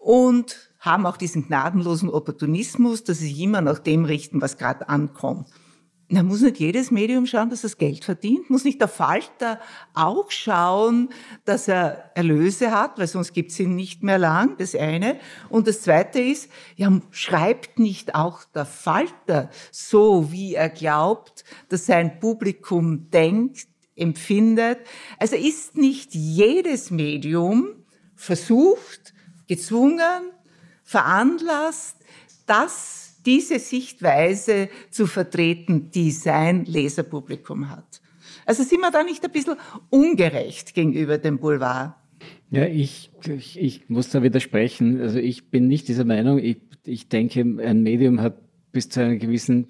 und 0.00 0.72
haben 0.80 1.06
auch 1.06 1.16
diesen 1.16 1.46
gnadenlosen 1.46 2.10
Opportunismus, 2.10 3.04
dass 3.04 3.18
sie 3.18 3.28
sich 3.28 3.40
immer 3.40 3.60
nach 3.60 3.78
dem 3.78 4.04
richten, 4.04 4.40
was 4.40 4.58
gerade 4.58 4.88
ankommt. 4.88 5.48
Na, 6.14 6.22
muss 6.22 6.42
nicht 6.42 6.58
jedes 6.58 6.90
Medium 6.90 7.24
schauen, 7.24 7.48
dass 7.48 7.64
es 7.64 7.78
Geld 7.78 8.04
verdient? 8.04 8.50
Muss 8.50 8.64
nicht 8.64 8.78
der 8.82 8.88
Falter 8.88 9.58
auch 9.94 10.30
schauen, 10.30 11.08
dass 11.46 11.68
er 11.68 12.10
Erlöse 12.14 12.70
hat, 12.70 12.98
weil 12.98 13.06
sonst 13.06 13.32
gibt 13.32 13.50
es 13.50 13.58
ihn 13.58 13.74
nicht 13.76 14.02
mehr 14.02 14.18
lang, 14.18 14.58
das 14.58 14.74
eine. 14.74 15.18
Und 15.48 15.66
das 15.66 15.80
zweite 15.80 16.20
ist, 16.20 16.50
ja, 16.76 16.92
schreibt 17.12 17.78
nicht 17.78 18.14
auch 18.14 18.44
der 18.44 18.66
Falter 18.66 19.48
so, 19.70 20.30
wie 20.30 20.54
er 20.54 20.68
glaubt, 20.68 21.44
dass 21.70 21.86
sein 21.86 22.20
Publikum 22.20 23.08
denkt, 23.08 23.68
empfindet? 23.96 24.80
Also 25.18 25.36
ist 25.36 25.78
nicht 25.78 26.14
jedes 26.14 26.90
Medium 26.90 27.68
versucht, 28.16 29.14
gezwungen, 29.48 30.24
veranlasst, 30.84 31.96
das 32.44 33.01
diese 33.26 33.58
Sichtweise 33.58 34.68
zu 34.90 35.06
vertreten, 35.06 35.90
die 35.90 36.10
sein 36.10 36.64
Leserpublikum 36.64 37.70
hat. 37.70 38.00
Also 38.46 38.62
sind 38.62 38.80
wir 38.80 38.90
da 38.90 39.02
nicht 39.02 39.24
ein 39.24 39.32
bisschen 39.32 39.56
ungerecht 39.90 40.74
gegenüber 40.74 41.18
dem 41.18 41.38
Boulevard? 41.38 41.94
Ja, 42.50 42.66
ich, 42.66 43.10
ich, 43.26 43.58
ich 43.58 43.88
muss 43.88 44.10
da 44.10 44.22
widersprechen. 44.22 45.00
Also 45.00 45.18
ich 45.18 45.50
bin 45.50 45.68
nicht 45.68 45.88
dieser 45.88 46.04
Meinung. 46.04 46.38
Ich, 46.38 46.58
ich 46.84 47.08
denke, 47.08 47.40
ein 47.40 47.82
Medium 47.82 48.20
hat 48.20 48.38
bis 48.72 48.88
zu 48.88 49.00
einem 49.00 49.18
gewissen 49.18 49.68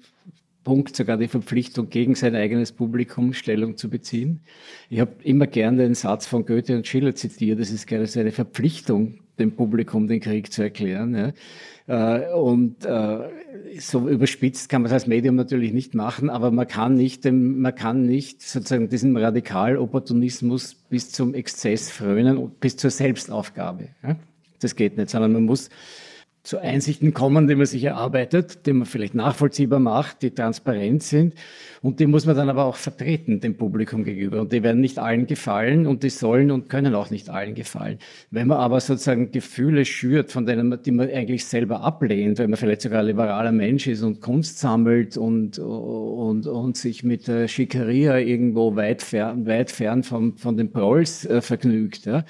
Punkt 0.63 0.95
sogar 0.95 1.17
die 1.17 1.27
Verpflichtung, 1.27 1.89
gegen 1.89 2.15
sein 2.15 2.35
eigenes 2.35 2.71
Publikum 2.71 3.33
Stellung 3.33 3.75
zu 3.77 3.89
beziehen. 3.89 4.41
Ich 4.89 4.99
habe 4.99 5.15
immer 5.23 5.45
gern 5.47 5.77
den 5.77 5.93
Satz 5.93 6.25
von 6.25 6.45
Goethe 6.45 6.75
und 6.75 6.87
Schiller 6.87 7.15
zitiert. 7.15 7.59
Das 7.59 7.69
ist 7.69 7.85
gerne 7.85 8.07
eine 8.15 8.31
Verpflichtung, 8.31 9.19
dem 9.39 9.55
Publikum 9.55 10.07
den 10.07 10.19
Krieg 10.19 10.51
zu 10.51 10.61
erklären. 10.61 11.15
Ja. 11.15 11.33
Äh, 12.17 12.33
und 12.33 12.85
äh, 12.85 13.29
so 13.79 14.07
überspitzt 14.07 14.69
kann 14.69 14.81
man 14.81 14.87
es 14.87 14.93
als 14.93 15.07
Medium 15.07 15.35
natürlich 15.35 15.73
nicht 15.73 15.95
machen, 15.95 16.29
aber 16.29 16.51
man 16.51 16.67
kann 16.67 16.95
nicht, 16.95 17.25
man 17.25 17.75
kann 17.75 18.05
nicht 18.05 18.41
sozusagen 18.41 18.89
diesem 18.89 19.17
Radikalopportunismus 19.17 20.75
bis 20.89 21.11
zum 21.11 21.33
Exzess 21.33 21.89
frönen 21.89 22.51
bis 22.59 22.77
zur 22.77 22.89
Selbstaufgabe. 22.89 23.89
Ja. 24.03 24.15
Das 24.59 24.75
geht 24.75 24.97
nicht, 24.97 25.09
sondern 25.09 25.33
man 25.33 25.43
muss 25.43 25.69
zu 26.43 26.59
Einsichten 26.59 27.13
kommen, 27.13 27.47
die 27.47 27.55
man 27.55 27.65
sich 27.65 27.85
erarbeitet, 27.85 28.65
die 28.65 28.73
man 28.73 28.85
vielleicht 28.85 29.15
nachvollziehbar 29.15 29.79
macht, 29.79 30.21
die 30.23 30.31
transparent 30.31 31.01
sind 31.01 31.35
und 31.81 32.01
die 32.01 32.05
muss 32.05 32.25
man 32.25 32.35
dann 32.35 32.49
aber 32.49 32.65
auch 32.65 32.75
vertreten 32.75 33.39
dem 33.39 33.55
Publikum 33.55 34.03
gegenüber 34.03 34.41
und 34.41 34.51
die 34.51 34.61
werden 34.61 34.81
nicht 34.81 34.99
allen 34.99 35.25
gefallen 35.25 35.87
und 35.87 36.03
die 36.03 36.09
sollen 36.09 36.51
und 36.51 36.67
können 36.67 36.95
auch 36.95 37.09
nicht 37.09 37.29
allen 37.29 37.55
gefallen. 37.55 37.97
Wenn 38.29 38.47
man 38.47 38.57
aber 38.57 38.81
sozusagen 38.81 39.31
Gefühle 39.31 39.85
schürt, 39.85 40.33
von 40.33 40.45
denen 40.45 40.67
man, 40.67 40.83
die 40.83 40.91
man 40.91 41.09
eigentlich 41.09 41.45
selber 41.45 41.79
ablehnt, 41.79 42.39
wenn 42.39 42.49
man 42.49 42.57
vielleicht 42.57 42.81
sogar 42.81 42.99
ein 42.99 43.05
liberaler 43.05 43.53
Mensch 43.53 43.87
ist 43.87 44.03
und 44.03 44.19
Kunst 44.19 44.59
sammelt 44.59 45.15
und, 45.15 45.59
und, 45.59 46.45
und 46.45 46.75
sich 46.75 47.05
mit 47.05 47.29
der 47.29 47.47
Schickeria 47.47 48.17
irgendwo 48.17 48.75
weit 48.75 49.01
fern, 49.01 49.45
weit 49.45 49.71
fern 49.71 50.03
vom, 50.03 50.35
von 50.35 50.57
den 50.57 50.73
Prolls 50.73 51.25
äh, 51.25 51.41
vergnügt, 51.41 52.05
ja, 52.05 52.25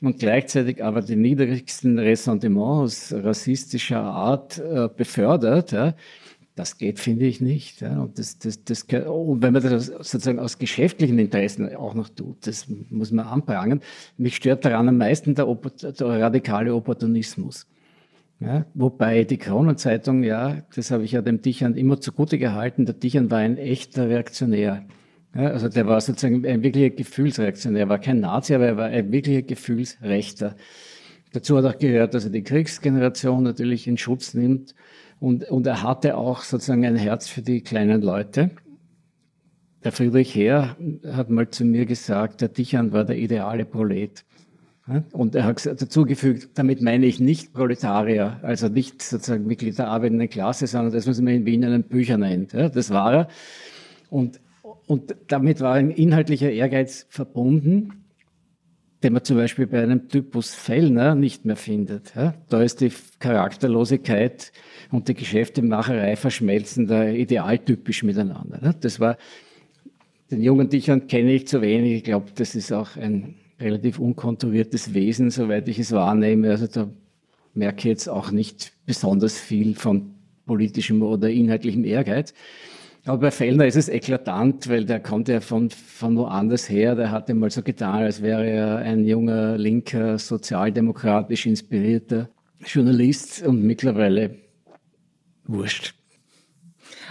und 0.00 0.18
gleichzeitig 0.18 0.82
aber 0.82 1.02
die 1.02 1.16
niedrigsten 1.16 1.98
Ressentiments 1.98 3.14
rassistischer 3.14 4.00
Art 4.00 4.58
äh, 4.58 4.88
befördert, 4.94 5.74
das 6.56 6.78
geht, 6.78 6.98
finde 6.98 7.26
ich 7.26 7.40
nicht. 7.40 7.82
Und, 7.82 8.18
das, 8.18 8.38
das, 8.38 8.64
das, 8.64 8.82
und 8.84 9.42
wenn 9.42 9.52
man 9.52 9.62
das 9.62 9.86
sozusagen 9.86 10.38
aus 10.38 10.58
geschäftlichen 10.58 11.18
Interessen 11.18 11.74
auch 11.76 11.94
noch 11.94 12.08
tut, 12.08 12.46
das 12.46 12.66
muss 12.88 13.12
man 13.12 13.26
anprangern. 13.26 13.80
Mich 14.16 14.36
stört 14.36 14.64
daran 14.64 14.88
am 14.88 14.96
meisten 14.96 15.34
der, 15.34 15.44
der 15.46 16.08
radikale 16.20 16.74
Opportunismus. 16.74 17.66
Ja, 18.40 18.66
wobei 18.74 19.24
die 19.24 19.38
Kronenzeitung, 19.38 20.22
ja, 20.22 20.62
das 20.74 20.90
habe 20.90 21.04
ich 21.04 21.12
ja 21.12 21.22
dem 21.22 21.40
Dichern 21.40 21.74
immer 21.74 22.00
zugute 22.00 22.38
gehalten, 22.38 22.84
der 22.84 22.94
Dichern 22.94 23.30
war 23.30 23.38
ein 23.38 23.56
echter 23.56 24.08
Reaktionär. 24.08 24.84
Ja, 25.36 25.48
also 25.48 25.68
der 25.68 25.86
war 25.86 26.00
sozusagen 26.00 26.46
ein 26.46 26.62
wirklicher 26.62 26.90
Gefühlsreaktionär. 26.90 27.82
Er 27.82 27.88
war 27.88 27.98
kein 27.98 28.20
Nazi, 28.20 28.54
aber 28.54 28.66
er 28.66 28.76
war 28.76 28.86
ein 28.86 29.12
wirklicher 29.12 29.42
Gefühlsrechter. 29.42 30.56
Dazu 31.32 31.58
hat 31.58 31.64
auch 31.66 31.78
gehört, 31.78 32.14
dass 32.14 32.24
er 32.24 32.30
die 32.30 32.42
Kriegsgeneration 32.42 33.42
natürlich 33.42 33.86
in 33.86 33.98
Schutz 33.98 34.32
nimmt. 34.32 34.74
Und, 35.20 35.50
und 35.50 35.66
er 35.66 35.82
hatte 35.82 36.16
auch 36.16 36.40
sozusagen 36.42 36.86
ein 36.86 36.96
Herz 36.96 37.28
für 37.28 37.42
die 37.42 37.60
kleinen 37.60 38.00
Leute. 38.00 38.50
Der 39.84 39.92
Friedrich 39.92 40.34
Heer 40.34 40.76
hat 41.12 41.28
mal 41.28 41.50
zu 41.50 41.64
mir 41.64 41.84
gesagt, 41.84 42.40
der 42.40 42.48
Dichern 42.48 42.92
war 42.92 43.04
der 43.04 43.18
ideale 43.18 43.66
Prolet. 43.66 44.24
Und 45.12 45.34
er 45.34 45.44
hat 45.44 45.66
dazugefügt, 45.66 46.50
damit 46.54 46.80
meine 46.80 47.06
ich 47.06 47.18
nicht 47.18 47.52
Proletarier, 47.52 48.38
also 48.42 48.68
nicht 48.68 49.02
sozusagen 49.02 49.46
Mitglied 49.46 49.78
der 49.78 49.88
arbeitenden 49.88 50.30
Klasse, 50.30 50.66
sondern 50.66 50.92
das, 50.92 51.06
was 51.06 51.20
man 51.20 51.34
in 51.34 51.44
Wien 51.44 51.64
einen 51.64 51.82
Bücher 51.82 52.16
nennt. 52.16 52.54
Das 52.54 52.90
war 52.90 53.12
er. 53.12 53.28
Und 54.10 54.40
und 54.86 55.16
damit 55.28 55.60
war 55.60 55.74
ein 55.74 55.90
inhaltlicher 55.90 56.50
Ehrgeiz 56.50 57.06
verbunden, 57.08 58.04
den 59.02 59.12
man 59.12 59.24
zum 59.24 59.36
Beispiel 59.36 59.66
bei 59.66 59.82
einem 59.82 60.08
Typus 60.08 60.54
Fellner 60.54 61.14
nicht 61.14 61.44
mehr 61.44 61.56
findet. 61.56 62.12
Da 62.48 62.62
ist 62.62 62.80
die 62.80 62.92
Charakterlosigkeit 63.18 64.52
und 64.90 65.08
die 65.08 65.14
Geschäftemacherei 65.14 66.16
verschmelzen 66.16 66.86
da 66.86 67.06
idealtypisch 67.08 68.04
miteinander. 68.04 68.74
Das 68.80 68.98
war, 69.00 69.18
den 70.30 70.42
jungen 70.42 70.70
Dichern 70.70 71.08
kenne 71.08 71.32
ich 71.32 71.46
zu 71.46 71.60
wenig. 71.62 71.92
Ich 71.92 72.04
glaube, 72.04 72.30
das 72.34 72.54
ist 72.54 72.72
auch 72.72 72.96
ein 72.96 73.34
relativ 73.60 73.98
unkonturiertes 73.98 74.94
Wesen, 74.94 75.30
soweit 75.30 75.68
ich 75.68 75.78
es 75.78 75.92
wahrnehme. 75.92 76.50
Also 76.50 76.66
da 76.66 76.88
merke 77.54 77.78
ich 77.78 77.84
jetzt 77.84 78.08
auch 78.08 78.30
nicht 78.30 78.72
besonders 78.86 79.38
viel 79.38 79.74
von 79.74 80.14
politischem 80.46 81.02
oder 81.02 81.28
inhaltlichem 81.28 81.84
Ehrgeiz. 81.84 82.34
Aber 83.06 83.18
bei 83.18 83.30
Fellner 83.30 83.66
ist 83.66 83.76
es 83.76 83.88
eklatant, 83.88 84.68
weil 84.68 84.84
der 84.84 84.98
kommt 84.98 85.28
ja 85.28 85.40
von, 85.40 85.70
von 85.70 86.16
woanders 86.16 86.68
her. 86.68 86.96
Der 86.96 87.12
hatte 87.12 87.34
mal 87.34 87.50
so 87.52 87.62
getan, 87.62 88.02
als 88.02 88.20
wäre 88.20 88.44
er 88.44 88.76
ein 88.78 89.04
junger, 89.04 89.56
linker, 89.56 90.18
sozialdemokratisch 90.18 91.46
inspirierter 91.46 92.28
Journalist 92.64 93.46
und 93.46 93.62
mittlerweile 93.62 94.36
wurscht. 95.44 95.94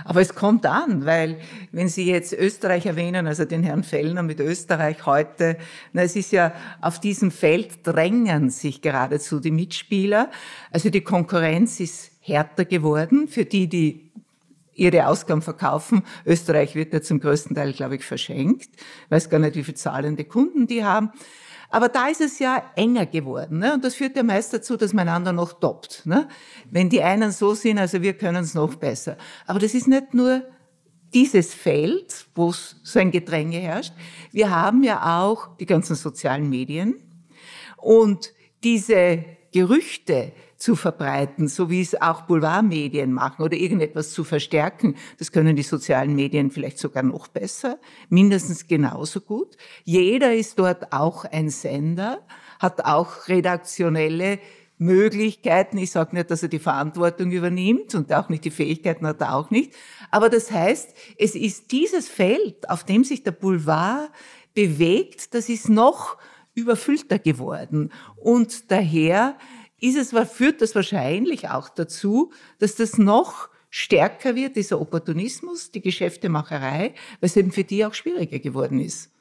Aber 0.04 0.20
es 0.20 0.36
kommt 0.36 0.66
an, 0.66 1.06
weil 1.06 1.38
wenn 1.72 1.88
Sie 1.88 2.06
jetzt 2.06 2.34
Österreich 2.34 2.86
erwähnen, 2.86 3.26
also 3.26 3.46
den 3.46 3.64
Herrn 3.64 3.84
Fellner 3.84 4.24
mit 4.24 4.42
Österreich 4.42 5.06
heute, 5.06 5.58
na, 5.94 6.02
es 6.02 6.18
ist 6.18 6.34
ja 6.34 6.54
auf 6.82 7.00
diesem 7.00 7.32
Feld 7.32 7.88
drängen 7.88 8.50
sich 8.50 8.82
geradezu 8.82 9.40
die 9.40 9.52
Mitspieler. 9.52 10.30
Also 10.72 10.90
die 10.90 11.02
Konkurrenz 11.02 11.80
ist 11.80 12.12
härter 12.20 12.66
geworden 12.66 13.30
für 13.30 13.46
die, 13.46 13.70
die 13.70 14.12
ihre 14.76 15.08
Ausgaben 15.08 15.42
verkaufen. 15.42 16.04
Österreich 16.26 16.76
wird 16.76 16.94
ja 16.94 17.02
zum 17.02 17.20
größten 17.20 17.56
Teil, 17.56 17.74
glaube 17.74 17.96
ich, 17.96 18.06
verschenkt. 18.06 18.70
Ich 18.76 19.12
weiß 19.12 19.30
gar 19.30 19.40
nicht, 19.40 19.56
wie 19.56 19.64
viele 19.64 19.76
zahlende 19.76 20.26
Kunden 20.26 20.68
die 20.68 20.84
haben. 20.84 21.12
Aber 21.70 21.90
da 21.90 22.08
ist 22.08 22.22
es 22.22 22.40
ja 22.40 22.72
enger 22.76 23.06
geworden. 23.06 23.60
Ne? 23.60 23.74
Und 23.74 23.84
das 23.84 23.96
führt 23.96 24.16
ja 24.16 24.24
meist 24.24 24.54
dazu, 24.54 24.78
dass 24.78 24.94
man 24.94 25.08
einander 25.08 25.34
noch 25.34 25.60
toppt. 25.60 26.06
Ne? 26.06 26.28
Wenn 26.70 26.90
die 26.90 27.02
einen 27.02 27.32
so 27.32 27.54
sind, 27.54 27.80
also 27.80 28.02
wir 28.02 28.14
können 28.14 28.44
es 28.44 28.54
noch 28.54 28.76
besser. 28.76 29.18
Aber 29.48 29.60
das 29.60 29.74
ist 29.74 29.88
nicht 29.88 30.14
nur 30.14 30.44
dieses 31.14 31.54
Feld, 31.54 32.28
wo 32.36 32.52
so 32.52 33.00
ein 33.00 33.12
Gedränge 33.12 33.58
herrscht. 33.58 33.94
Wir 34.32 34.52
haben 34.52 34.84
ja 34.84 35.22
auch 35.22 35.56
die 35.58 35.66
ganzen 35.66 35.96
sozialen 35.96 36.50
Medien. 36.50 37.02
Und 37.78 38.34
diese 38.64 39.24
Gerüchte, 39.52 40.34
zu 40.66 40.76
verbreiten, 40.76 41.48
so 41.48 41.70
wie 41.70 41.82
es 41.82 42.02
auch 42.02 42.24
Boulevardmedien 42.24 43.14
machen 43.14 43.44
oder 43.44 43.56
irgendetwas 43.56 44.10
zu 44.10 44.24
verstärken. 44.24 44.96
Das 45.20 45.32
können 45.32 45.56
die 45.56 45.62
sozialen 45.62 46.16
Medien 46.16 46.50
vielleicht 46.50 46.80
sogar 46.80 47.04
noch 47.04 47.28
besser, 47.28 47.78
mindestens 48.10 48.66
genauso 48.66 49.22
gut. 49.22 49.58
Jeder 49.84 50.34
ist 50.34 50.58
dort 50.58 50.92
auch 50.92 51.24
ein 51.26 51.50
Sender, 51.50 52.26
hat 52.58 52.84
auch 52.84 53.28
redaktionelle 53.28 54.40
Möglichkeiten. 54.80 55.78
Ich 55.78 55.92
sage 55.92 56.16
nicht, 56.16 56.32
dass 56.32 56.42
er 56.42 56.50
die 56.50 56.58
Verantwortung 56.58 57.30
übernimmt 57.30 57.94
und 57.94 58.12
auch 58.12 58.30
nicht 58.30 58.44
die 58.44 58.50
Fähigkeiten 58.50 59.06
hat 59.06 59.22
er 59.22 59.36
auch 59.36 59.52
nicht. 59.52 59.72
Aber 60.10 60.30
das 60.30 60.52
heißt, 60.52 60.96
es 61.20 61.36
ist 61.36 61.74
dieses 61.74 62.10
Feld, 62.10 62.72
auf 62.72 62.84
dem 62.84 63.04
sich 63.04 63.22
der 63.22 63.34
Boulevard 63.34 64.10
bewegt, 64.56 65.36
das 65.36 65.48
ist 65.48 65.70
noch 65.70 66.18
überfüllter 66.56 67.20
geworden. 67.20 67.92
Und 68.16 68.72
daher 68.72 69.38
ist 69.80 69.98
es, 69.98 70.14
führt 70.32 70.62
das 70.62 70.76
wahrscheinlich 70.76 71.50
auch 71.50 71.70
dazu, 71.70 72.32
dass 72.60 72.76
das 72.76 72.98
noch 72.98 73.50
stärker 73.70 74.36
wird, 74.36 74.56
dieser 74.56 74.80
Opportunismus, 74.80 75.72
die 75.72 75.82
Geschäftemacherei, 75.82 76.94
weil 77.20 77.28
es 77.28 77.36
eben 77.36 77.52
für 77.52 77.66
die 77.66 77.86
auch 77.86 77.94
schwieriger 77.94 78.40
geworden 78.40 78.80
ist. 78.80 79.12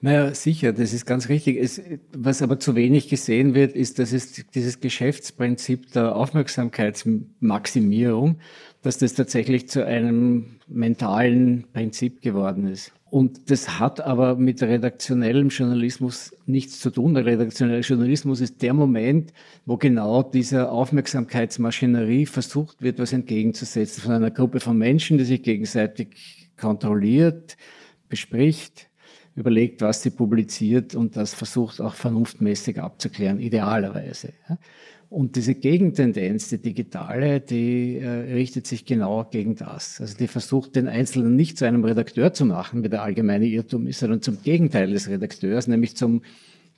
Naja, 0.00 0.34
sicher, 0.34 0.72
das 0.72 0.92
ist 0.92 1.06
ganz 1.06 1.28
richtig. 1.30 1.56
Es, 1.56 1.80
was 2.12 2.42
aber 2.42 2.60
zu 2.60 2.76
wenig 2.76 3.08
gesehen 3.08 3.54
wird, 3.54 3.74
ist, 3.74 3.98
dass 3.98 4.12
es 4.12 4.44
dieses 4.54 4.78
Geschäftsprinzip 4.80 5.90
der 5.92 6.14
Aufmerksamkeitsmaximierung, 6.14 8.38
dass 8.82 8.98
das 8.98 9.14
tatsächlich 9.14 9.68
zu 9.68 9.86
einem 9.86 10.60
mentalen 10.68 11.64
Prinzip 11.72 12.20
geworden 12.20 12.68
ist. 12.68 12.92
Und 13.08 13.50
das 13.50 13.78
hat 13.78 14.00
aber 14.00 14.34
mit 14.34 14.62
redaktionellem 14.62 15.48
Journalismus 15.50 16.34
nichts 16.44 16.80
zu 16.80 16.90
tun. 16.90 17.14
Der 17.14 17.24
redaktionelle 17.24 17.80
Journalismus 17.80 18.40
ist 18.40 18.62
der 18.62 18.74
Moment, 18.74 19.32
wo 19.64 19.76
genau 19.76 20.24
dieser 20.24 20.72
Aufmerksamkeitsmaschinerie 20.72 22.26
versucht 22.26 22.82
wird, 22.82 22.98
was 22.98 23.12
entgegenzusetzen 23.12 24.02
von 24.02 24.12
einer 24.12 24.32
Gruppe 24.32 24.58
von 24.58 24.76
Menschen, 24.76 25.18
die 25.18 25.24
sich 25.24 25.42
gegenseitig 25.42 26.50
kontrolliert, 26.56 27.56
bespricht, 28.08 28.88
überlegt, 29.36 29.82
was 29.82 30.02
sie 30.02 30.10
publiziert 30.10 30.94
und 30.94 31.16
das 31.16 31.34
versucht 31.34 31.80
auch 31.80 31.94
vernunftmäßig 31.94 32.80
abzuklären, 32.80 33.38
idealerweise. 33.38 34.32
Und 35.08 35.36
diese 35.36 35.54
Gegentendenz, 35.54 36.48
die 36.48 36.58
digitale, 36.58 37.40
die 37.40 37.98
äh, 37.98 38.08
richtet 38.32 38.66
sich 38.66 38.84
genau 38.86 39.24
gegen 39.30 39.54
das. 39.54 40.00
Also 40.00 40.16
die 40.16 40.26
versucht, 40.26 40.74
den 40.74 40.88
Einzelnen 40.88 41.36
nicht 41.36 41.58
zu 41.58 41.64
einem 41.64 41.84
Redakteur 41.84 42.32
zu 42.32 42.44
machen, 42.44 42.82
wie 42.82 42.88
der 42.88 43.02
allgemeine 43.02 43.46
Irrtum 43.46 43.86
ist, 43.86 44.00
sondern 44.00 44.20
zum 44.20 44.42
Gegenteil 44.42 44.90
des 44.90 45.08
Redakteurs, 45.08 45.68
nämlich 45.68 45.96
zum, 45.96 46.22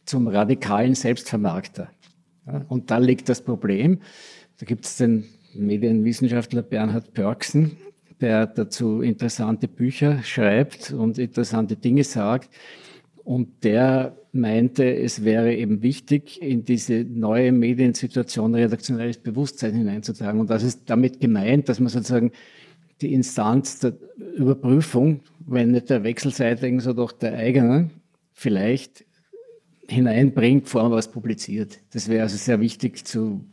zum 0.05 0.29
radikalen 0.29 0.95
Selbstvermarkter. 0.95 1.89
Und 2.69 2.91
da 2.91 2.99
liegt 2.99 3.29
das 3.29 3.43
Problem. 3.43 4.01
Da 4.59 4.67
gibt 4.67 4.85
es 4.85 4.97
den 4.97 5.25
Medienwissenschaftler 5.55 6.63
Bernhard 6.63 7.15
Pörksen, 7.15 7.79
der 8.21 8.47
dazu 8.47 9.01
interessante 9.01 9.69
Bücher 9.69 10.23
schreibt 10.23 10.93
und 10.93 11.19
interessante 11.19 11.77
Dinge 11.77 12.05
sagt. 12.05 12.51
Und 13.25 13.65
der 13.65 14.17
meinte, 14.33 14.85
es 14.85 15.25
wäre 15.25 15.55
eben 15.55 15.83
wichtig, 15.83 16.41
in 16.41 16.65
diese 16.65 17.05
neue 17.05 17.53
Mediensituation 17.53 18.55
redaktionelles 18.55 19.19
Bewusstsein 19.19 19.75
hineinzutragen. 19.75 20.41
Und 20.41 20.51
das 20.51 20.63
ist 20.63 20.83
damit 20.87 21.21
gemeint, 21.21 21.69
dass 21.69 21.81
man 21.81 21.89
sozusagen 21.89 22.33
die 23.01 23.13
Instanz 23.13 23.81
der 23.81 23.95
Überprüfung, 24.37 25.21
wenn 25.47 25.71
nicht 25.71 25.91
der 25.91 26.05
wechselseitigen, 26.05 26.81
so 26.81 26.93
doch 26.93 27.13
der 27.13 27.35
eigenen, 27.35 27.91
vielleicht 28.33 29.05
hineinbringt, 29.89 30.65
bevor 30.65 30.85
man 30.85 30.93
was 30.93 31.11
publiziert. 31.11 31.79
Das 31.93 32.09
wäre 32.09 32.23
also 32.23 32.37
sehr 32.37 32.61
wichtig 32.61 33.05
zu 33.07 33.45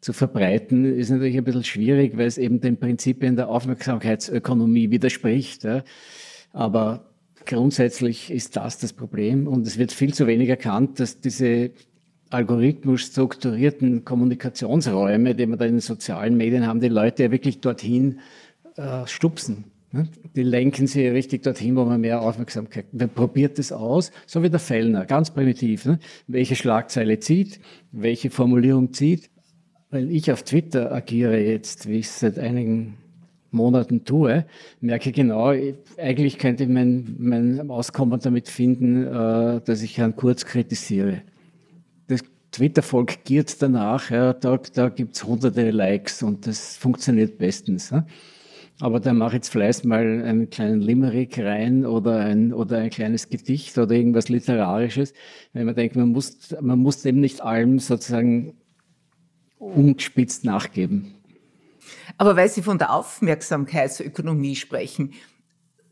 zu 0.00 0.12
verbreiten, 0.12 0.84
ist 0.84 1.10
natürlich 1.10 1.36
ein 1.36 1.44
bisschen 1.44 1.64
schwierig, 1.64 2.16
weil 2.16 2.26
es 2.26 2.38
eben 2.38 2.60
den 2.60 2.76
Prinzipien 2.76 3.36
der 3.36 3.48
Aufmerksamkeitsökonomie 3.48 4.90
widerspricht. 4.90 5.64
Ja. 5.64 5.82
Aber 6.52 7.10
grundsätzlich 7.44 8.30
ist 8.30 8.56
das 8.56 8.78
das 8.78 8.92
Problem 8.92 9.46
und 9.46 9.66
es 9.66 9.78
wird 9.78 9.92
viel 9.92 10.12
zu 10.12 10.26
wenig 10.26 10.48
erkannt, 10.48 11.00
dass 11.00 11.20
diese 11.20 11.70
algorithmisch 12.30 13.04
strukturierten 13.04 14.04
Kommunikationsräume, 14.04 15.34
die 15.34 15.46
wir 15.46 15.56
da 15.56 15.64
in 15.64 15.74
den 15.74 15.80
sozialen 15.80 16.36
Medien 16.36 16.66
haben, 16.66 16.80
die 16.80 16.88
Leute 16.88 17.24
ja 17.24 17.30
wirklich 17.30 17.60
dorthin 17.60 18.18
äh, 18.76 19.06
stupsen. 19.06 19.64
Ne? 19.92 20.08
Die 20.34 20.42
lenken 20.42 20.88
sie 20.88 21.06
richtig 21.06 21.44
dorthin, 21.44 21.76
wo 21.76 21.84
man 21.84 22.00
mehr 22.00 22.20
Aufmerksamkeit. 22.20 22.86
Wer 22.92 23.06
probiert 23.06 23.58
das 23.58 23.70
aus? 23.70 24.10
So 24.26 24.42
wie 24.42 24.50
der 24.50 24.58
Fellner, 24.58 25.06
ganz 25.06 25.30
primitiv. 25.30 25.84
Ne? 25.86 26.00
Welche 26.26 26.56
Schlagzeile 26.56 27.20
zieht, 27.20 27.60
welche 27.92 28.30
Formulierung 28.30 28.92
zieht 28.92 29.30
weil 29.96 30.10
ich 30.10 30.30
auf 30.30 30.42
Twitter 30.42 30.92
agiere 30.92 31.38
jetzt, 31.38 31.88
wie 31.88 32.00
ich 32.00 32.06
es 32.06 32.20
seit 32.20 32.38
einigen 32.38 32.98
Monaten 33.50 34.04
tue, 34.04 34.44
merke 34.82 35.10
genau, 35.10 35.54
eigentlich 35.96 36.36
könnte 36.36 36.64
ich 36.64 36.68
mein, 36.68 37.16
mein 37.18 37.70
Auskommen 37.70 38.20
damit 38.20 38.48
finden, 38.48 39.06
äh, 39.06 39.62
dass 39.64 39.80
ich 39.80 39.96
Herrn 39.96 40.14
Kurz 40.14 40.44
kritisiere. 40.44 41.22
Das 42.08 42.20
Twitter-Volk 42.52 43.24
giert 43.24 43.62
danach, 43.62 44.10
ja, 44.10 44.34
da, 44.34 44.58
da 44.74 44.90
gibt 44.90 45.16
es 45.16 45.24
hunderte 45.24 45.70
Likes 45.70 46.22
und 46.22 46.46
das 46.46 46.76
funktioniert 46.76 47.38
bestens. 47.38 47.88
Ja. 47.88 48.06
Aber 48.80 49.00
da 49.00 49.14
mache 49.14 49.30
ich 49.30 49.34
jetzt 49.36 49.48
vielleicht 49.48 49.86
mal 49.86 50.02
einen 50.02 50.50
kleinen 50.50 50.82
Limerick 50.82 51.38
rein 51.38 51.86
oder 51.86 52.18
ein, 52.18 52.52
oder 52.52 52.76
ein 52.76 52.90
kleines 52.90 53.30
Gedicht 53.30 53.78
oder 53.78 53.94
irgendwas 53.94 54.28
Literarisches, 54.28 55.14
weil 55.54 55.64
man 55.64 55.74
denkt, 55.74 55.96
man 55.96 56.10
muss, 56.10 56.54
man 56.60 56.80
muss 56.80 57.02
eben 57.06 57.20
nicht 57.20 57.40
allem 57.40 57.78
sozusagen 57.78 58.52
umgespitzt 59.74 60.44
nachgeben. 60.44 61.14
Aber 62.18 62.36
weil 62.36 62.48
Sie 62.48 62.62
von 62.62 62.78
der 62.78 62.92
Aufmerksamkeitsökonomie 62.92 64.56
sprechen, 64.56 65.14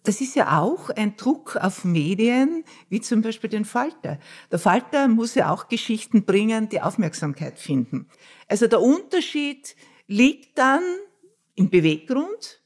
das 0.05 0.21
ist 0.21 0.37
ja 0.37 0.61
auch 0.61 0.91
ein 0.91 1.17
Druck 1.17 1.57
auf 1.57 1.85
Medien, 1.85 2.65
wie 2.91 3.01
zum 3.01 3.23
Beispiel 3.23 3.49
den 3.49 3.65
Falter. 3.65 4.19
Der 4.53 4.59
Falter 4.59 5.09
muss 5.09 5.35
ja 5.35 5.51
auch 5.51 5.69
Geschichten 5.69 6.25
bringen, 6.25 6.69
die 6.69 6.83
Aufmerksamkeit 6.83 7.59
finden. 7.59 8.09
Also 8.47 8.67
der 8.67 8.83
Unterschied 8.83 9.75
liegt 10.07 10.59
dann 10.59 10.83
im 11.55 11.71
Beweggrund. 11.71 12.61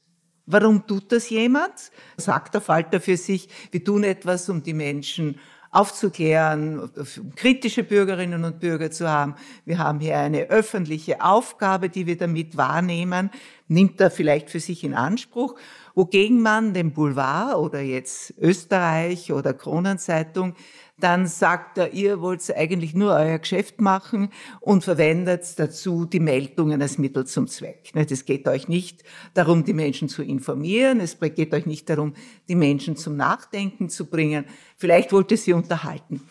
Warum 0.45 0.85
tut 0.85 1.13
das 1.13 1.29
jemand? 1.29 1.91
Sagt 2.17 2.55
der 2.55 2.61
Falter 2.61 2.99
für 2.99 3.15
sich, 3.15 3.47
wir 3.71 3.83
tun 3.83 4.03
etwas, 4.03 4.49
um 4.49 4.61
die 4.61 4.73
Menschen 4.73 5.39
aufzuklären, 5.71 6.89
kritische 7.35 7.83
Bürgerinnen 7.83 8.43
und 8.43 8.59
Bürger 8.59 8.89
zu 8.89 9.07
haben. 9.09 9.35
Wir 9.65 9.77
haben 9.77 9.99
hier 9.99 10.17
eine 10.17 10.49
öffentliche 10.49 11.23
Aufgabe, 11.23 11.89
die 11.89 12.07
wir 12.07 12.17
damit 12.17 12.57
wahrnehmen, 12.57 13.29
nimmt 13.67 14.01
er 14.01 14.09
vielleicht 14.09 14.49
für 14.49 14.59
sich 14.59 14.83
in 14.83 14.95
Anspruch, 14.95 15.55
wogegen 15.93 16.41
man 16.41 16.73
den 16.73 16.91
Boulevard 16.91 17.55
oder 17.55 17.81
jetzt 17.81 18.33
Österreich 18.39 19.31
oder 19.31 19.53
Kronenzeitung 19.53 20.55
dann 20.99 21.27
sagt 21.27 21.77
er, 21.77 21.93
ihr 21.93 22.21
wollt 22.21 22.55
eigentlich 22.55 22.93
nur 22.93 23.13
euer 23.13 23.39
Geschäft 23.39 23.81
machen 23.81 24.29
und 24.59 24.83
verwendet 24.83 25.57
dazu 25.57 26.05
die 26.05 26.19
Meldungen 26.19 26.81
als 26.81 26.97
Mittel 26.97 27.25
zum 27.25 27.47
Zweck. 27.47 27.91
Es 27.93 28.25
geht 28.25 28.47
euch 28.47 28.67
nicht 28.67 29.03
darum, 29.33 29.63
die 29.63 29.73
Menschen 29.73 30.09
zu 30.09 30.23
informieren, 30.23 30.99
es 30.99 31.17
geht 31.19 31.53
euch 31.53 31.65
nicht 31.65 31.89
darum, 31.89 32.13
die 32.47 32.55
Menschen 32.55 32.95
zum 32.95 33.15
Nachdenken 33.15 33.89
zu 33.89 34.05
bringen. 34.05 34.45
Vielleicht 34.77 35.11
wollt 35.11 35.31
ihr 35.31 35.37
sie 35.37 35.53
unterhalten. 35.53 36.21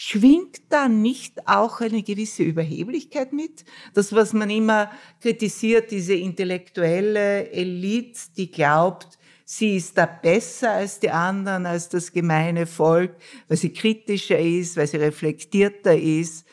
Schwingt 0.00 0.60
da 0.68 0.88
nicht 0.88 1.48
auch 1.48 1.80
eine 1.80 2.04
gewisse 2.04 2.44
Überheblichkeit 2.44 3.32
mit? 3.32 3.64
Das, 3.94 4.12
was 4.12 4.32
man 4.32 4.48
immer 4.48 4.92
kritisiert, 5.20 5.90
diese 5.90 6.14
intellektuelle 6.14 7.50
Elite, 7.50 8.20
die 8.36 8.48
glaubt, 8.48 9.17
sie 9.50 9.76
ist 9.76 9.96
da 9.96 10.04
besser 10.04 10.72
als 10.72 11.00
die 11.00 11.10
anderen, 11.10 11.64
als 11.64 11.88
das 11.88 12.12
gemeine 12.12 12.66
Volk, 12.66 13.16
weil 13.48 13.56
sie 13.56 13.72
kritischer 13.72 14.38
ist, 14.38 14.76
weil 14.76 14.86
sie 14.86 14.98
reflektierter 14.98 15.96
ist. 15.96 16.46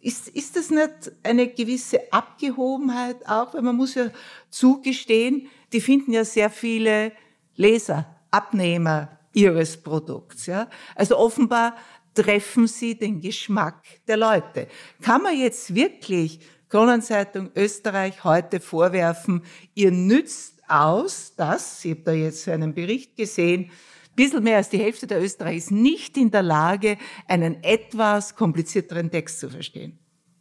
Ist, 0.00 0.28
ist 0.28 0.54
das 0.54 0.70
nicht 0.70 1.10
eine 1.24 1.48
gewisse 1.48 2.00
Abgehobenheit 2.12 3.26
auch? 3.26 3.52
Weil 3.52 3.62
man 3.62 3.74
muss 3.74 3.96
ja 3.96 4.10
zugestehen, 4.48 5.48
die 5.72 5.80
finden 5.80 6.12
ja 6.12 6.24
sehr 6.24 6.48
viele 6.48 7.10
Leser, 7.56 8.06
Abnehmer 8.30 9.18
ihres 9.32 9.76
Produkts. 9.76 10.46
Ja? 10.46 10.70
Also 10.94 11.18
offenbar 11.18 11.74
treffen 12.14 12.68
sie 12.68 12.94
den 12.96 13.20
Geschmack 13.20 13.82
der 14.06 14.18
Leute. 14.18 14.68
Kann 15.02 15.22
man 15.22 15.36
jetzt 15.36 15.74
wirklich 15.74 16.38
Kronenzeitung 16.68 17.50
Österreich 17.56 18.22
heute 18.22 18.60
vorwerfen, 18.60 19.42
ihr 19.74 19.90
nützt 19.90 20.55
aus, 20.68 21.34
dass, 21.36 21.84
ich 21.84 21.92
habe 21.92 22.02
da 22.02 22.12
jetzt 22.12 22.48
einen 22.48 22.74
Bericht 22.74 23.16
gesehen, 23.16 23.64
ein 23.64 23.70
bisschen 24.14 24.42
mehr 24.42 24.56
als 24.56 24.70
die 24.70 24.78
Hälfte 24.78 25.06
der 25.06 25.22
Österreicher 25.22 25.56
ist 25.56 25.70
nicht 25.70 26.16
in 26.16 26.30
der 26.30 26.42
Lage, 26.42 26.96
einen 27.28 27.62
etwas 27.62 28.34
komplizierteren 28.34 29.10
Text 29.10 29.40
zu 29.40 29.50
verstehen. 29.50 29.98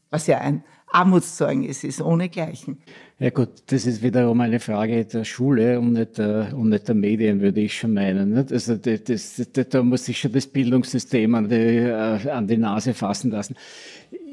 Was 0.10 0.28
ja 0.28 0.40
ein 0.40 0.64
Armutszeugnis 0.92 1.84
ist, 1.84 2.02
ohnegleichen. 2.02 2.78
Ja 3.20 3.30
gut, 3.30 3.50
das 3.68 3.86
ist 3.86 4.02
wiederum 4.02 4.40
eine 4.42 4.60
Frage 4.60 5.06
der 5.06 5.24
Schule 5.24 5.80
und 5.80 5.94
nicht 5.94 6.18
der, 6.18 6.54
und 6.56 6.70
nicht 6.70 6.88
der 6.88 6.96
Medien, 6.96 7.42
würde 7.42 7.62
ich 7.62 7.78
schon 7.78 7.94
meinen. 7.94 8.38
Also 8.38 8.76
das, 8.76 9.04
das, 9.04 9.70
da 9.70 9.84
muss 9.84 10.06
sich 10.06 10.20
schon 10.20 10.32
das 10.32 10.48
Bildungssystem 10.48 11.36
an 11.36 11.50
die, 11.50 11.56
äh, 11.56 12.30
an 12.30 12.48
die 12.48 12.58
Nase 12.58 12.94
fassen 12.94 13.32
lassen. 13.32 13.56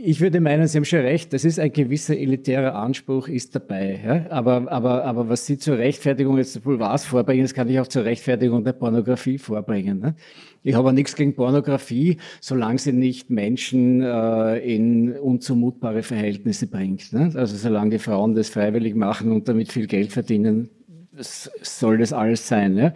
Ich 0.04 0.20
würde 0.20 0.40
meinen, 0.40 0.66
Sie 0.66 0.78
haben 0.78 0.84
schon 0.84 0.98
recht, 0.98 1.32
das 1.32 1.44
ist 1.44 1.60
ein 1.60 1.72
gewisser 1.72 2.16
elitärer 2.16 2.74
Anspruch, 2.74 3.28
ist 3.28 3.54
dabei. 3.54 4.00
Ja? 4.04 4.26
Aber, 4.30 4.66
aber, 4.72 5.04
aber 5.04 5.28
was 5.28 5.46
Sie 5.46 5.58
zur 5.58 5.78
Rechtfertigung 5.78 6.38
jetzt 6.38 6.66
wohl 6.66 6.80
was 6.80 7.04
vorbringen, 7.04 7.44
das 7.44 7.54
kann 7.54 7.68
ich 7.68 7.78
auch 7.78 7.86
zur 7.86 8.04
Rechtfertigung 8.04 8.64
der 8.64 8.72
Pornografie 8.72 9.38
vorbringen. 9.38 10.00
Ne? 10.00 10.16
Ich 10.64 10.74
habe 10.74 10.88
auch 10.88 10.92
nichts 10.92 11.14
gegen 11.14 11.36
Pornografie, 11.36 12.16
solange 12.40 12.80
sie 12.80 12.92
nicht 12.92 13.30
Menschen 13.30 14.02
äh, 14.02 14.58
in 14.58 15.12
unzumutbare 15.12 16.02
Verhältnisse 16.02 16.66
bringt. 16.66 17.12
Ne? 17.12 17.30
Also 17.36 17.56
solange 17.56 17.90
die 17.90 17.98
Frauen 18.00 18.34
das 18.34 18.48
freiwillig 18.48 18.96
machen 18.96 19.30
und 19.30 19.46
damit 19.46 19.70
viel 19.70 19.86
Geld 19.86 20.10
verdienen, 20.10 20.68
soll 21.14 21.98
das 21.98 22.12
alles 22.12 22.48
sein. 22.48 22.76
Ja? 22.76 22.92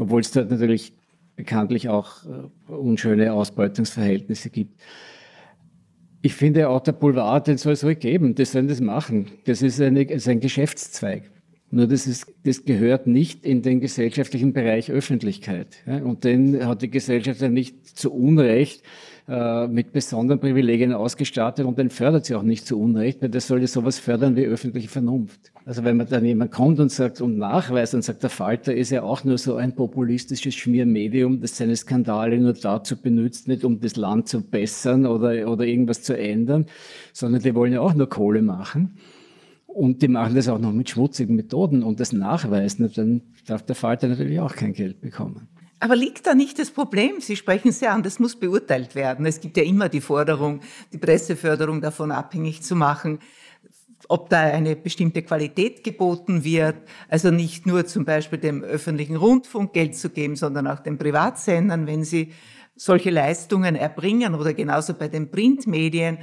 Obwohl 0.00 0.20
es 0.20 0.32
dort 0.32 0.50
natürlich 0.50 0.94
bekanntlich 1.36 1.88
auch 1.88 2.24
äh, 2.24 2.72
unschöne 2.72 3.34
Ausbeutungsverhältnisse 3.34 4.50
gibt. 4.50 4.80
Ich 6.22 6.34
finde 6.34 6.68
auch 6.68 6.80
der 6.80 6.92
Boulevard, 6.92 7.46
den 7.46 7.56
soll 7.56 7.72
es 7.72 7.84
ruhig 7.84 7.98
geben, 7.98 8.34
die 8.34 8.44
sollen 8.44 8.68
das 8.68 8.80
machen. 8.80 9.26
Das 9.46 9.62
ist, 9.62 9.80
eine, 9.80 10.02
ist 10.02 10.28
ein 10.28 10.40
Geschäftszweig. 10.40 11.30
Nur 11.72 11.86
das, 11.86 12.08
ist, 12.08 12.26
das 12.44 12.64
gehört 12.64 13.06
nicht 13.06 13.44
in 13.44 13.62
den 13.62 13.80
gesellschaftlichen 13.80 14.52
Bereich 14.52 14.90
Öffentlichkeit. 14.90 15.68
Ja? 15.86 16.02
Und 16.02 16.24
den 16.24 16.66
hat 16.66 16.82
die 16.82 16.90
Gesellschaft 16.90 17.40
ja 17.40 17.48
nicht 17.48 17.96
zu 17.96 18.12
Unrecht 18.12 18.82
äh, 19.28 19.68
mit 19.68 19.92
besonderen 19.92 20.40
Privilegien 20.40 20.92
ausgestattet 20.92 21.64
und 21.64 21.78
den 21.78 21.90
fördert 21.90 22.24
sie 22.24 22.34
auch 22.34 22.42
nicht 22.42 22.66
zu 22.66 22.80
Unrecht, 22.80 23.22
weil 23.22 23.28
das 23.28 23.48
ja 23.48 23.64
sowas 23.68 24.00
fördern 24.00 24.34
wie 24.34 24.46
öffentliche 24.46 24.88
Vernunft. 24.88 25.52
Also 25.64 25.84
wenn 25.84 25.96
man 25.96 26.08
dann 26.08 26.24
jemand 26.24 26.50
kommt 26.50 26.80
und 26.80 26.90
sagt 26.90 27.20
und 27.20 27.38
nachweist 27.38 27.94
und 27.94 28.02
sagt, 28.02 28.24
der 28.24 28.30
Falter 28.30 28.74
ist 28.74 28.90
ja 28.90 29.04
auch 29.04 29.22
nur 29.22 29.38
so 29.38 29.54
ein 29.54 29.76
populistisches 29.76 30.56
Schmiermedium, 30.56 31.40
das 31.40 31.56
seine 31.56 31.76
Skandale 31.76 32.38
nur 32.38 32.54
dazu 32.54 33.00
benutzt, 33.00 33.46
nicht 33.46 33.62
um 33.62 33.78
das 33.78 33.94
Land 33.94 34.28
zu 34.28 34.40
bessern 34.40 35.06
oder, 35.06 35.48
oder 35.48 35.64
irgendwas 35.64 36.02
zu 36.02 36.18
ändern, 36.18 36.66
sondern 37.12 37.40
die 37.40 37.54
wollen 37.54 37.72
ja 37.72 37.80
auch 37.80 37.94
nur 37.94 38.08
Kohle 38.08 38.42
machen. 38.42 38.96
Und 39.72 40.02
die 40.02 40.08
machen 40.08 40.34
das 40.34 40.48
auch 40.48 40.58
noch 40.58 40.72
mit 40.72 40.90
schmutzigen 40.90 41.36
Methoden 41.36 41.82
und 41.82 42.00
das 42.00 42.12
nachweisen, 42.12 42.90
dann 42.94 43.22
darf 43.46 43.62
der 43.62 43.76
Falter 43.76 44.08
natürlich 44.08 44.40
auch 44.40 44.54
kein 44.54 44.72
Geld 44.72 45.00
bekommen. 45.00 45.48
Aber 45.78 45.96
liegt 45.96 46.26
da 46.26 46.34
nicht 46.34 46.58
das 46.58 46.70
Problem? 46.70 47.20
Sie 47.20 47.36
sprechen 47.36 47.68
es 47.68 47.80
ja 47.80 47.94
an, 47.94 48.02
das 48.02 48.18
muss 48.18 48.36
beurteilt 48.36 48.94
werden. 48.94 49.24
Es 49.24 49.40
gibt 49.40 49.56
ja 49.56 49.62
immer 49.62 49.88
die 49.88 50.02
Forderung, 50.02 50.60
die 50.92 50.98
Presseförderung 50.98 51.80
davon 51.80 52.12
abhängig 52.12 52.62
zu 52.62 52.76
machen, 52.76 53.20
ob 54.08 54.28
da 54.28 54.40
eine 54.40 54.76
bestimmte 54.76 55.22
Qualität 55.22 55.84
geboten 55.84 56.44
wird. 56.44 56.76
Also 57.08 57.30
nicht 57.30 57.64
nur 57.64 57.86
zum 57.86 58.04
Beispiel 58.04 58.38
dem 58.38 58.62
öffentlichen 58.62 59.16
Rundfunk 59.16 59.72
Geld 59.72 59.96
zu 59.96 60.10
geben, 60.10 60.36
sondern 60.36 60.66
auch 60.66 60.80
den 60.80 60.98
Privatsendern, 60.98 61.86
wenn 61.86 62.04
sie 62.04 62.32
solche 62.76 63.10
Leistungen 63.10 63.76
erbringen 63.76 64.34
oder 64.34 64.52
genauso 64.52 64.94
bei 64.94 65.08
den 65.08 65.30
Printmedien. 65.30 66.18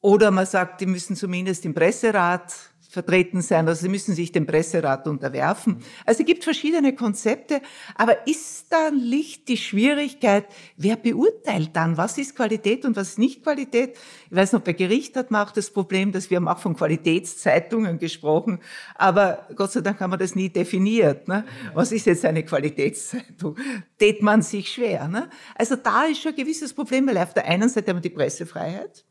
Oder 0.00 0.30
man 0.30 0.46
sagt, 0.46 0.80
die 0.80 0.86
müssen 0.86 1.16
zumindest 1.16 1.64
im 1.64 1.74
Presserat 1.74 2.54
vertreten 2.88 3.42
sein, 3.42 3.68
also 3.68 3.82
sie 3.82 3.88
müssen 3.90 4.14
sich 4.14 4.32
dem 4.32 4.46
Presserat 4.46 5.06
unterwerfen. 5.06 5.82
Also 6.06 6.20
es 6.20 6.26
gibt 6.26 6.42
verschiedene 6.42 6.94
Konzepte, 6.94 7.60
aber 7.94 8.26
ist 8.26 8.72
da 8.72 8.90
nicht 8.90 9.48
die 9.48 9.58
Schwierigkeit, 9.58 10.46
wer 10.78 10.96
beurteilt 10.96 11.70
dann, 11.74 11.98
was 11.98 12.16
ist 12.16 12.34
Qualität 12.34 12.86
und 12.86 12.96
was 12.96 13.10
ist 13.10 13.18
nicht 13.18 13.42
Qualität? 13.42 13.98
Ich 14.30 14.36
weiß 14.36 14.52
noch, 14.54 14.62
bei 14.62 14.72
Gericht 14.72 15.16
hat 15.16 15.30
man 15.30 15.46
auch 15.46 15.50
das 15.50 15.70
Problem, 15.70 16.12
dass 16.12 16.30
wir 16.30 16.38
haben 16.38 16.48
auch 16.48 16.58
von 16.58 16.74
Qualitätszeitungen 16.74 17.98
gesprochen, 17.98 18.58
aber 18.94 19.46
Gott 19.54 19.72
sei 19.72 19.82
Dank 19.82 20.00
haben 20.00 20.10
wir 20.10 20.16
das 20.16 20.34
nie 20.34 20.48
definiert. 20.48 21.28
Ne? 21.28 21.44
Was 21.74 21.92
ist 21.92 22.06
jetzt 22.06 22.24
eine 22.24 22.42
Qualitätszeitung? 22.42 23.56
Tät 23.98 24.22
man 24.22 24.40
sich 24.40 24.72
schwer. 24.72 25.08
Ne? 25.08 25.28
Also 25.54 25.76
da 25.76 26.06
ist 26.06 26.22
schon 26.22 26.32
ein 26.32 26.36
gewisses 26.36 26.72
Problem, 26.72 27.06
weil 27.06 27.18
auf 27.18 27.34
der 27.34 27.44
einen 27.44 27.68
Seite 27.68 27.90
haben 27.90 27.98
wir 27.98 28.02
die 28.02 28.10
Pressefreiheit, 28.10 29.04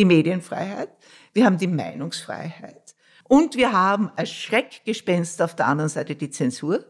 die 0.00 0.06
Medienfreiheit, 0.06 0.88
wir 1.34 1.44
haben 1.44 1.58
die 1.58 1.66
Meinungsfreiheit 1.66 2.94
und 3.28 3.54
wir 3.54 3.72
haben 3.72 4.10
als 4.16 4.30
Schreckgespenst 4.30 5.42
auf 5.42 5.54
der 5.54 5.66
anderen 5.66 5.90
Seite 5.90 6.16
die 6.16 6.30
Zensur. 6.30 6.86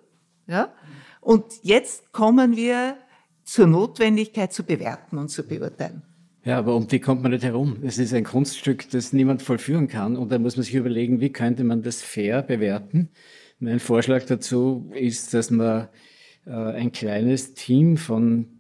Ja? 0.47 0.73
Und 1.21 1.45
jetzt 1.63 2.13
kommen 2.13 2.57
wir 2.57 2.97
zur 3.43 3.67
Notwendigkeit 3.67 4.53
zu 4.53 4.63
bewerten 4.63 5.19
und 5.19 5.29
zu 5.29 5.43
beurteilen. 5.47 6.03
Ja, 6.45 6.57
aber 6.57 6.77
um 6.77 6.87
die 6.87 7.01
kommt 7.01 7.23
man 7.23 7.33
nicht 7.33 7.45
herum. 7.45 7.79
Es 7.83 7.99
ist 7.99 8.15
ein 8.15 8.25
Kunststück, 8.25 8.89
das 8.91 9.13
niemand 9.13 9.43
vollführen 9.43 9.89
kann. 9.89 10.17
Und 10.17 10.31
da 10.31 10.39
muss 10.39 10.57
man 10.57 10.63
sich 10.63 10.75
überlegen, 10.75 11.21
wie 11.21 11.33
könnte 11.33 11.65
man 11.65 11.83
das 11.83 12.01
fair 12.01 12.43
bewerten. 12.43 13.11
Mein 13.59 13.81
Vorschlag 13.81 14.25
dazu 14.25 14.91
ist, 14.95 15.35
dass 15.35 15.51
man 15.51 15.89
äh, 16.47 16.53
ein 16.53 16.93
kleines 16.93 17.55
Team 17.55 17.97
von 17.97 18.60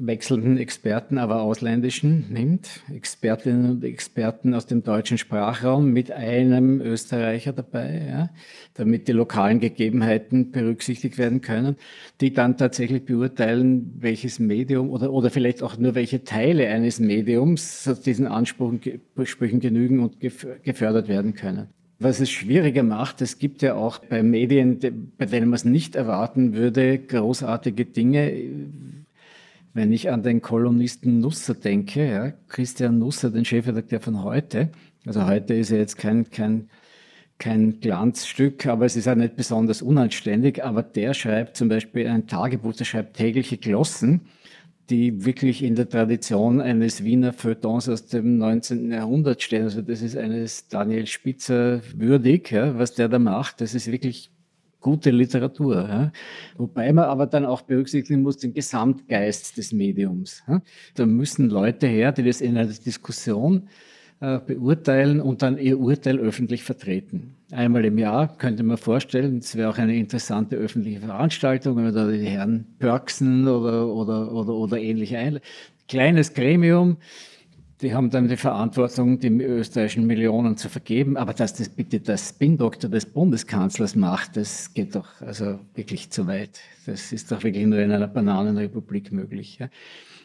wechselnden 0.00 0.58
Experten, 0.58 1.18
aber 1.18 1.42
ausländischen 1.42 2.26
nimmt, 2.30 2.82
Expertinnen 2.92 3.70
und 3.70 3.84
Experten 3.84 4.54
aus 4.54 4.66
dem 4.66 4.82
deutschen 4.82 5.18
Sprachraum 5.18 5.92
mit 5.92 6.10
einem 6.10 6.80
Österreicher 6.80 7.52
dabei, 7.52 8.06
ja, 8.08 8.30
damit 8.74 9.08
die 9.08 9.12
lokalen 9.12 9.60
Gegebenheiten 9.60 10.50
berücksichtigt 10.50 11.18
werden 11.18 11.40
können, 11.40 11.76
die 12.20 12.32
dann 12.32 12.56
tatsächlich 12.56 13.04
beurteilen, 13.04 13.94
welches 13.98 14.38
Medium 14.38 14.90
oder, 14.90 15.12
oder 15.12 15.30
vielleicht 15.30 15.62
auch 15.62 15.78
nur 15.78 15.94
welche 15.94 16.24
Teile 16.24 16.68
eines 16.68 17.00
Mediums 17.00 17.90
diesen 18.04 18.26
Ansprüchen 18.26 19.60
genügen 19.60 20.00
und 20.00 20.20
gefördert 20.20 21.08
werden 21.08 21.34
können. 21.34 21.68
Was 22.00 22.20
es 22.20 22.30
schwieriger 22.30 22.84
macht, 22.84 23.20
es 23.22 23.40
gibt 23.40 23.60
ja 23.60 23.74
auch 23.74 23.98
bei 23.98 24.22
Medien, 24.22 25.12
bei 25.18 25.26
denen 25.26 25.48
man 25.48 25.56
es 25.56 25.64
nicht 25.64 25.96
erwarten 25.96 26.54
würde, 26.54 26.96
großartige 26.96 27.86
Dinge 27.86 28.32
wenn 29.74 29.92
ich 29.92 30.10
an 30.10 30.22
den 30.22 30.40
Kolumnisten 30.40 31.20
Nusser 31.20 31.54
denke, 31.54 32.06
ja, 32.06 32.32
Christian 32.48 32.98
Nusser, 32.98 33.30
den 33.30 33.44
Chefredakteur 33.44 34.00
von 34.00 34.22
heute, 34.22 34.70
also 35.06 35.26
heute 35.26 35.54
ist 35.54 35.70
er 35.70 35.78
jetzt 35.78 35.96
kein, 35.96 36.28
kein, 36.30 36.68
kein 37.38 37.80
Glanzstück, 37.80 38.66
aber 38.66 38.86
es 38.86 38.96
ist 38.96 39.08
auch 39.08 39.14
nicht 39.14 39.36
besonders 39.36 39.82
unanständig, 39.82 40.64
aber 40.64 40.82
der 40.82 41.14
schreibt 41.14 41.56
zum 41.56 41.68
Beispiel 41.68 42.06
ein 42.08 42.26
Tagebuch, 42.26 42.74
der 42.74 42.84
schreibt 42.84 43.16
tägliche 43.16 43.56
Glossen, 43.56 44.22
die 44.90 45.24
wirklich 45.24 45.62
in 45.62 45.74
der 45.74 45.88
Tradition 45.88 46.60
eines 46.60 47.04
Wiener 47.04 47.32
Feuilletons 47.32 47.88
aus 47.88 48.06
dem 48.06 48.38
19. 48.38 48.90
Jahrhundert 48.90 49.42
stehen. 49.42 49.64
Also 49.64 49.82
das 49.82 50.00
ist 50.00 50.16
eines 50.16 50.68
Daniel 50.68 51.06
Spitzer 51.06 51.82
würdig, 51.94 52.50
ja, 52.50 52.78
was 52.78 52.94
der 52.94 53.08
da 53.08 53.18
macht. 53.18 53.60
Das 53.60 53.74
ist 53.74 53.92
wirklich 53.92 54.30
gute 54.80 55.10
Literatur. 55.10 55.88
Ja? 55.88 56.12
Wobei 56.56 56.92
man 56.92 57.04
aber 57.04 57.26
dann 57.26 57.44
auch 57.44 57.62
berücksichtigen 57.62 58.22
muss 58.22 58.38
den 58.38 58.54
Gesamtgeist 58.54 59.56
des 59.56 59.72
Mediums. 59.72 60.42
Ja? 60.48 60.62
Da 60.94 61.06
müssen 61.06 61.50
Leute 61.50 61.86
her, 61.86 62.12
die 62.12 62.22
das 62.22 62.40
in 62.40 62.56
einer 62.56 62.66
Diskussion 62.66 63.68
äh, 64.20 64.38
beurteilen 64.38 65.20
und 65.20 65.42
dann 65.42 65.58
ihr 65.58 65.78
Urteil 65.78 66.18
öffentlich 66.18 66.64
vertreten. 66.64 67.36
Einmal 67.52 67.84
im 67.84 67.98
Jahr 67.98 68.36
könnte 68.36 68.62
man 68.62 68.76
vorstellen, 68.76 69.38
es 69.38 69.54
wäre 69.56 69.70
auch 69.70 69.78
eine 69.78 69.96
interessante 69.96 70.56
öffentliche 70.56 71.00
Veranstaltung, 71.00 71.76
wenn 71.76 71.84
man 71.84 71.94
da 71.94 72.10
die 72.10 72.24
Herren 72.24 72.66
Pörksen 72.80 73.46
oder, 73.46 73.86
oder, 73.86 74.32
oder, 74.32 74.54
oder 74.54 74.78
ähnliche 74.78 75.18
ein. 75.18 75.38
Kleines 75.88 76.34
Gremium, 76.34 76.96
die 77.80 77.94
haben 77.94 78.10
dann 78.10 78.26
die 78.26 78.36
Verantwortung, 78.36 79.20
die 79.20 79.28
österreichischen 79.28 80.06
Millionen 80.06 80.56
zu 80.56 80.68
vergeben. 80.68 81.16
Aber 81.16 81.32
dass 81.32 81.54
das 81.54 81.68
bitte 81.68 82.00
der 82.00 82.16
Spin-Doktor 82.16 82.88
des 82.88 83.06
Bundeskanzlers 83.06 83.94
macht, 83.94 84.36
das 84.36 84.74
geht 84.74 84.96
doch 84.96 85.20
also 85.20 85.60
wirklich 85.74 86.10
zu 86.10 86.26
weit. 86.26 86.60
Das 86.86 87.12
ist 87.12 87.30
doch 87.30 87.44
wirklich 87.44 87.66
nur 87.66 87.78
in 87.78 87.92
einer 87.92 88.08
Bananenrepublik 88.08 89.12
möglich. 89.12 89.58
Ja. 89.58 89.68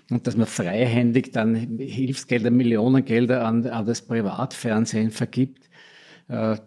Und 0.09 0.25
dass 0.25 0.35
man 0.35 0.47
freihändig 0.47 1.31
dann 1.31 1.55
Hilfsgelder, 1.77 2.49
Millionengelder 2.49 3.45
an, 3.45 3.67
an 3.67 3.85
das 3.85 4.01
Privatfernsehen 4.01 5.11
vergibt, 5.11 5.69
äh, 6.29 6.57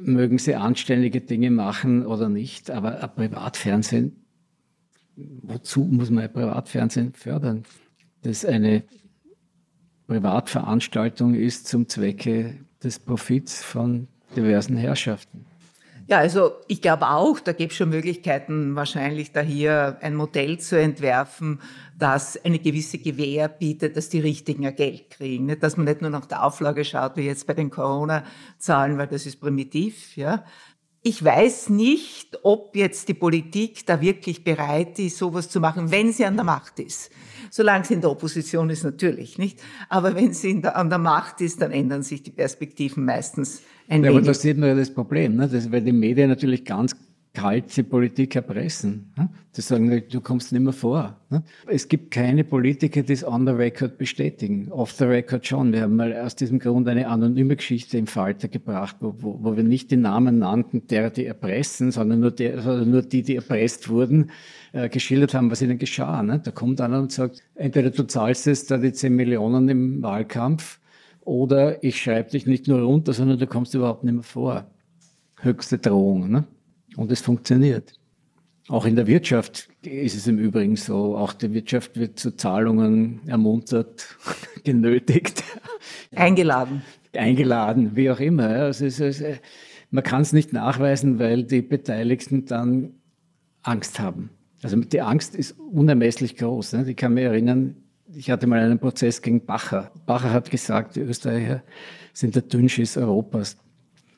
mögen 0.00 0.38
sie 0.38 0.54
anständige 0.54 1.22
Dinge 1.22 1.50
machen 1.50 2.04
oder 2.04 2.28
nicht. 2.28 2.70
Aber 2.70 3.02
ein 3.02 3.14
Privatfernsehen, 3.14 4.24
wozu 5.16 5.80
muss 5.80 6.10
man 6.10 6.24
ein 6.24 6.32
Privatfernsehen 6.32 7.14
fördern? 7.14 7.62
Das 8.22 8.44
ist 8.44 8.46
eine 8.46 8.82
Privatveranstaltung 10.06 11.34
ist 11.34 11.68
zum 11.68 11.88
Zwecke 11.88 12.58
des 12.82 12.98
Profits 12.98 13.62
von 13.62 14.08
diversen 14.36 14.76
Herrschaften. 14.76 15.46
Ja, 16.06 16.18
also 16.18 16.52
ich 16.68 16.82
glaube 16.82 17.08
auch, 17.08 17.40
da 17.40 17.52
gibt 17.52 17.72
es 17.72 17.78
schon 17.78 17.88
Möglichkeiten, 17.88 18.76
wahrscheinlich 18.76 19.32
da 19.32 19.40
hier 19.40 19.96
ein 20.02 20.14
Modell 20.14 20.60
zu 20.60 20.78
entwerfen, 20.78 21.60
das 21.98 22.42
eine 22.44 22.58
gewisse 22.58 22.98
Gewähr 22.98 23.48
bietet, 23.48 23.96
dass 23.96 24.10
die 24.10 24.20
Richtigen 24.20 24.66
ein 24.66 24.76
Geld 24.76 25.08
kriegen. 25.08 25.46
Nicht, 25.46 25.62
dass 25.62 25.78
man 25.78 25.86
nicht 25.86 26.02
nur 26.02 26.10
nach 26.10 26.26
der 26.26 26.44
Auflage 26.44 26.84
schaut, 26.84 27.16
wie 27.16 27.22
jetzt 27.22 27.46
bei 27.46 27.54
den 27.54 27.70
Corona-Zahlen, 27.70 28.98
weil 28.98 29.06
das 29.06 29.24
ist 29.24 29.40
primitiv, 29.40 30.14
ja. 30.16 30.44
Ich 31.02 31.24
weiß 31.24 31.70
nicht, 31.70 32.38
ob 32.42 32.76
jetzt 32.76 33.08
die 33.08 33.14
Politik 33.14 33.86
da 33.86 34.00
wirklich 34.00 34.44
bereit 34.44 34.98
ist, 34.98 35.18
sowas 35.18 35.48
zu 35.48 35.60
machen, 35.60 35.90
wenn 35.90 36.12
sie 36.12 36.24
an 36.26 36.36
der 36.36 36.44
Macht 36.44 36.78
ist. 36.80 37.10
Solange 37.56 37.84
sie 37.84 37.94
in 37.94 38.00
der 38.00 38.10
Opposition 38.10 38.68
ist, 38.68 38.82
natürlich 38.82 39.38
nicht. 39.38 39.62
Aber 39.88 40.16
wenn 40.16 40.32
sie 40.32 40.60
der, 40.60 40.76
an 40.76 40.90
der 40.90 40.98
Macht 40.98 41.40
ist, 41.40 41.62
dann 41.62 41.70
ändern 41.70 42.02
sich 42.02 42.20
die 42.20 42.32
Perspektiven 42.32 43.04
meistens 43.04 43.62
ein 43.88 44.02
ja, 44.02 44.10
wenig. 44.10 44.16
Aber 44.16 44.26
da 44.26 44.34
sieht 44.34 44.58
man 44.58 44.70
ja 44.70 44.74
das 44.74 44.92
Problem, 44.92 45.36
ne? 45.36 45.46
das, 45.46 45.70
weil 45.70 45.82
die 45.82 45.92
Medien 45.92 46.30
natürlich 46.30 46.64
ganz 46.64 46.96
kalte 47.34 47.82
Politik 47.82 48.36
erpressen. 48.36 49.12
Ne? 49.16 49.28
Die 49.56 49.60
sagen, 49.60 50.02
du 50.08 50.20
kommst 50.20 50.52
nicht 50.52 50.62
mehr 50.62 50.72
vor. 50.72 51.18
Ne? 51.30 51.42
Es 51.66 51.88
gibt 51.88 52.12
keine 52.12 52.44
Politiker, 52.44 53.02
die 53.02 53.12
es 53.12 53.26
on 53.26 53.44
the 53.44 53.52
record 53.52 53.98
bestätigen. 53.98 54.70
Off 54.70 54.92
the 54.92 55.04
record 55.04 55.44
schon. 55.44 55.72
Wir 55.72 55.82
haben 55.82 55.96
mal 55.96 56.16
aus 56.16 56.36
diesem 56.36 56.60
Grund 56.60 56.88
eine 56.88 57.08
anonyme 57.08 57.56
Geschichte 57.56 57.98
im 57.98 58.06
Falter 58.06 58.46
gebracht, 58.46 58.96
wo, 59.00 59.16
wo, 59.18 59.38
wo 59.42 59.56
wir 59.56 59.64
nicht 59.64 59.90
die 59.90 59.96
Namen 59.96 60.38
nannten, 60.38 60.86
derer, 60.86 61.10
die 61.10 61.26
erpressen, 61.26 61.90
sondern 61.90 62.20
nur, 62.20 62.30
der, 62.30 62.62
sondern 62.62 62.90
nur 62.90 63.02
die, 63.02 63.22
die 63.22 63.34
erpresst 63.34 63.88
wurden, 63.88 64.30
äh, 64.72 64.88
geschildert 64.88 65.34
haben, 65.34 65.50
was 65.50 65.60
ihnen 65.60 65.78
geschah. 65.78 66.22
Ne? 66.22 66.40
Da 66.42 66.52
kommt 66.52 66.80
einer 66.80 67.00
und 67.00 67.10
sagt, 67.10 67.42
entweder 67.56 67.90
du 67.90 68.04
zahlst 68.04 68.46
jetzt 68.46 68.70
da 68.70 68.78
die 68.78 68.92
10 68.92 69.14
Millionen 69.14 69.68
im 69.68 70.02
Wahlkampf 70.02 70.78
oder 71.22 71.82
ich 71.82 72.00
schreibe 72.00 72.30
dich 72.30 72.46
nicht 72.46 72.68
nur 72.68 72.80
runter, 72.80 73.12
sondern 73.12 73.40
du 73.40 73.46
kommst 73.48 73.74
überhaupt 73.74 74.04
nicht 74.04 74.14
mehr 74.14 74.22
vor. 74.22 74.66
Höchste 75.40 75.78
Drohung. 75.78 76.30
Ne? 76.30 76.44
Und 76.96 77.10
es 77.10 77.20
funktioniert. 77.20 77.98
Auch 78.68 78.86
in 78.86 78.96
der 78.96 79.06
Wirtschaft 79.06 79.68
ist 79.82 80.16
es 80.16 80.26
im 80.26 80.38
Übrigen 80.38 80.76
so. 80.76 81.16
Auch 81.16 81.34
die 81.34 81.52
Wirtschaft 81.52 81.98
wird 81.98 82.18
zu 82.18 82.34
Zahlungen 82.36 83.20
ermuntert, 83.26 84.16
genötigt. 84.64 85.44
Eingeladen. 86.14 86.82
Eingeladen, 87.14 87.94
wie 87.94 88.10
auch 88.10 88.20
immer. 88.20 88.48
Also 88.48 88.86
es 88.86 89.00
ist, 89.00 89.22
Man 89.90 90.02
kann 90.02 90.22
es 90.22 90.32
nicht 90.32 90.52
nachweisen, 90.52 91.18
weil 91.18 91.44
die 91.44 91.60
Beteiligten 91.60 92.46
dann 92.46 92.94
Angst 93.62 94.00
haben. 94.00 94.30
Also 94.62 94.76
die 94.76 95.02
Angst 95.02 95.34
ist 95.34 95.58
unermesslich 95.58 96.36
groß. 96.36 96.72
Ne? 96.72 96.90
Ich 96.90 96.96
kann 96.96 97.12
mich 97.12 97.24
erinnern, 97.24 97.76
ich 98.14 98.30
hatte 98.30 98.46
mal 98.46 98.60
einen 98.60 98.78
Prozess 98.78 99.20
gegen 99.20 99.44
Bacher. 99.44 99.90
Bacher 100.06 100.32
hat 100.32 100.50
gesagt, 100.50 100.96
die 100.96 101.00
Österreicher 101.00 101.62
sind 102.14 102.34
der 102.34 102.42
Dünnschiss 102.42 102.96
Europas. 102.96 103.58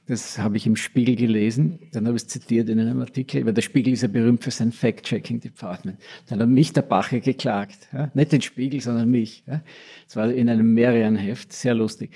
Das 0.08 0.38
habe 0.38 0.56
ich 0.56 0.66
im 0.66 0.76
Spiegel 0.76 1.16
gelesen. 1.16 1.80
Dann 1.92 2.06
habe 2.06 2.16
ich 2.16 2.22
es 2.22 2.28
zitiert 2.28 2.68
in 2.68 2.78
einem 2.78 3.00
Artikel, 3.00 3.44
weil 3.44 3.52
der 3.52 3.62
Spiegel 3.62 3.92
ist 3.92 4.02
ja 4.02 4.08
berühmt 4.08 4.44
für 4.44 4.52
sein 4.52 4.70
Fact-Checking-Department. 4.70 5.98
Dann 6.28 6.40
hat 6.40 6.48
mich 6.48 6.72
der 6.72 6.82
Bacher 6.82 7.18
geklagt. 7.18 7.88
Ja? 7.92 8.10
Nicht 8.14 8.30
den 8.30 8.40
Spiegel, 8.40 8.80
sondern 8.80 9.10
mich. 9.10 9.42
Ja? 9.48 9.62
Das 10.06 10.14
war 10.14 10.32
in 10.32 10.48
einem 10.48 10.74
Merian-Heft, 10.74 11.52
sehr 11.52 11.74
lustig. 11.74 12.10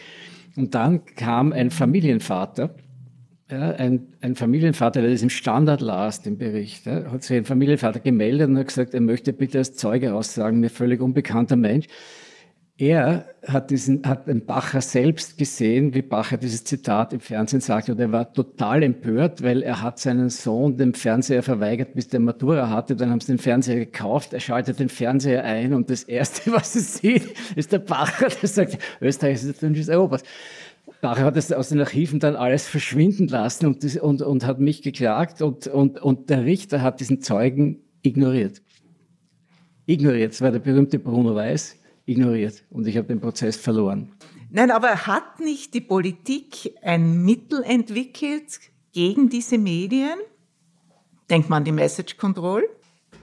Und 0.57 0.75
dann 0.75 1.05
kam 1.05 1.53
ein 1.53 1.71
Familienvater, 1.71 2.75
ja, 3.51 3.71
ein, 3.73 4.07
ein, 4.21 4.37
Familienvater, 4.37 5.01
der 5.01 5.11
das 5.11 5.23
im 5.23 5.31
Standard 5.31 5.81
las, 5.81 6.23
den 6.23 6.39
Bericht, 6.39 6.87
ja, 6.87 7.11
hat 7.11 7.25
sich 7.25 7.37
ein 7.37 7.45
Familienvater 7.45 7.99
gemeldet 7.99 8.49
und 8.49 8.59
hat 8.59 8.69
gesagt, 8.69 8.95
er 8.95 9.01
möchte 9.01 9.33
bitte 9.33 9.59
als 9.59 9.75
Zeuge 9.75 10.15
aussagen, 10.15 10.61
mir 10.61 10.71
völlig 10.71 11.01
unbekannter 11.01 11.57
Mensch. 11.57 11.87
Er 12.81 13.27
hat 13.47 13.71
diesen, 13.71 14.07
hat 14.07 14.27
den 14.27 14.47
Bacher 14.47 14.81
selbst 14.81 15.37
gesehen, 15.37 15.93
wie 15.93 16.01
Bacher 16.01 16.39
dieses 16.39 16.65
Zitat 16.65 17.13
im 17.13 17.21
Fernsehen 17.21 17.61
sagte, 17.61 17.93
und 17.93 18.01
er 18.01 18.11
war 18.11 18.33
total 18.33 18.83
empört, 18.83 19.43
weil 19.43 19.63
er 19.63 19.83
hat 19.83 19.99
seinen 19.99 20.31
Sohn 20.31 20.79
dem 20.79 20.95
Fernseher 20.95 21.43
verweigert, 21.43 21.93
bis 21.93 22.09
der 22.09 22.21
Matura 22.21 22.71
hatte. 22.71 22.97
Dann 22.97 23.11
haben 23.11 23.21
sie 23.21 23.33
den 23.33 23.39
Fernseher 23.39 23.77
gekauft, 23.77 24.33
er 24.33 24.41
schaltet 24.41 24.79
den 24.79 24.89
Fernseher 24.89 25.45
ein 25.45 25.75
und 25.75 25.91
das 25.91 26.05
erste, 26.05 26.53
was 26.55 26.75
er 26.75 26.81
sieht, 26.81 27.35
ist 27.55 27.71
der 27.71 27.81
Bacher, 27.81 28.29
der 28.29 28.49
sagt, 28.49 28.79
Österreich 29.03 29.35
ist 29.35 29.45
der 29.45 29.69
Dünnschiss 29.69 29.91
Europas. 29.91 30.23
Bacher 31.03 31.25
hat 31.25 31.37
es 31.37 31.53
aus 31.53 31.69
den 31.69 31.81
Archiven 31.81 32.19
dann 32.19 32.35
alles 32.35 32.67
verschwinden 32.67 33.29
lassen 33.29 33.67
und, 33.67 33.85
das, 33.85 33.99
und, 33.99 34.23
und 34.23 34.47
hat 34.47 34.59
mich 34.59 34.81
geklagt 34.81 35.43
und, 35.43 35.67
und, 35.67 36.01
und 36.01 36.31
der 36.31 36.47
Richter 36.47 36.81
hat 36.81 37.01
diesen 37.01 37.21
Zeugen 37.21 37.81
ignoriert. 38.01 38.63
Ignoriert, 39.85 40.33
das 40.33 40.41
war 40.41 40.51
der 40.51 40.61
berühmte 40.61 40.99
Bruno 40.99 41.35
Weiß 41.35 41.77
ignoriert 42.11 42.65
und 42.71 42.87
ich 42.87 42.97
habe 42.97 43.09
den 43.09 43.21
Prozess 43.21 43.57
verloren. 43.57 44.13
Nein, 44.51 44.71
aber 44.71 45.07
hat 45.07 45.39
nicht 45.39 45.75
die 45.75 45.81
Politik 45.81 46.75
ein 46.83 47.23
Mittel 47.25 47.63
entwickelt 47.63 48.61
gegen 48.93 49.29
diese 49.29 49.59
Medien? 49.59 50.19
Denkt 51.31 51.49
man 51.49 51.59
an 51.59 51.65
die 51.65 51.73
Message 51.73 52.17
Control. 52.17 52.69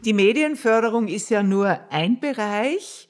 Die 0.06 0.13
Medienförderung 0.13 1.10
ist 1.10 1.30
ja 1.30 1.43
nur 1.43 1.80
ein 1.91 2.19
Bereich, 2.21 3.10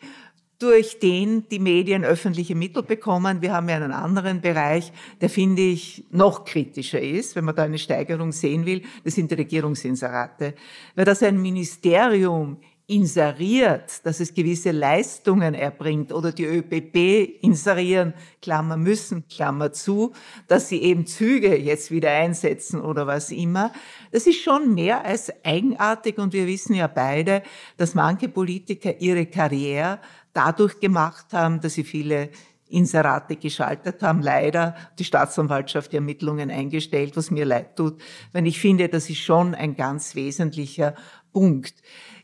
durch 0.60 0.98
den 0.98 1.48
die 1.50 1.60
Medien 1.60 2.04
öffentliche 2.04 2.56
Mittel 2.56 2.82
bekommen. 2.82 3.42
Wir 3.42 3.54
haben 3.54 3.70
ja 3.70 3.76
einen 3.76 3.92
anderen 3.92 4.42
Bereich, 4.42 4.92
der 5.22 5.30
finde 5.30 5.62
ich 5.62 6.06
noch 6.10 6.46
kritischer 6.46 7.00
ist, 7.00 7.36
wenn 7.36 7.46
man 7.46 7.56
da 7.56 7.64
eine 7.64 7.78
Steigerung 7.78 8.32
sehen 8.32 8.66
will. 8.66 8.82
Das 9.04 9.14
sind 9.14 9.30
die 9.30 9.36
Regierungsinserate. 9.36 10.56
Weil 10.96 11.06
das 11.06 11.22
ein 11.22 11.40
Ministerium 11.40 12.58
inseriert, 12.90 14.06
dass 14.06 14.22
es 14.22 14.34
gewisse 14.34 14.72
Leistungen 14.72 15.54
erbringt 15.54 16.14
oder 16.14 16.32
die 16.32 16.46
ÖPP 16.46 17.44
inserieren, 17.44 18.14
Klammer 18.42 18.78
müssen, 18.78 19.28
Klammer 19.28 19.74
zu, 19.74 20.14
dass 20.48 20.70
sie 20.70 20.82
eben 20.82 21.06
Züge 21.06 21.58
jetzt 21.58 21.92
wieder 21.92 22.12
einsetzen 22.12 22.80
oder 22.80 23.06
was 23.06 23.30
immer. 23.30 23.74
Das 24.14 24.26
ist 24.26 24.42
schon 24.42 24.74
mehr 24.74 25.04
als 25.04 25.34
eigenartig 25.44 26.18
und 26.18 26.32
wir 26.32 26.48
wissen 26.48 26.76
ja 26.76 26.88
beide, 26.88 27.44
dass 27.76 27.94
manche 27.94 28.30
Politiker 28.30 29.02
ihre 29.02 29.26
Karriere 29.26 30.00
dadurch 30.32 30.80
gemacht 30.80 31.34
haben, 31.34 31.60
dass 31.60 31.74
sie 31.74 31.84
viele 31.84 32.30
Inserate 32.70 33.36
geschaltet 33.36 34.02
haben. 34.02 34.22
Leider 34.22 34.76
die 34.98 35.04
Staatsanwaltschaft 35.04 35.92
die 35.92 35.98
Ermittlungen 35.98 36.52
eingestellt, 36.52 37.18
was 37.18 37.32
mir 37.32 37.46
leid 37.46 37.76
tut, 37.76 38.00
wenn 38.32 38.46
ich 38.46 38.60
finde, 38.60 38.88
das 38.88 39.10
ist 39.10 39.20
schon 39.20 39.56
ein 39.56 39.76
ganz 39.76 40.16
wesentlicher 40.16 40.96
Punkt. 41.34 41.76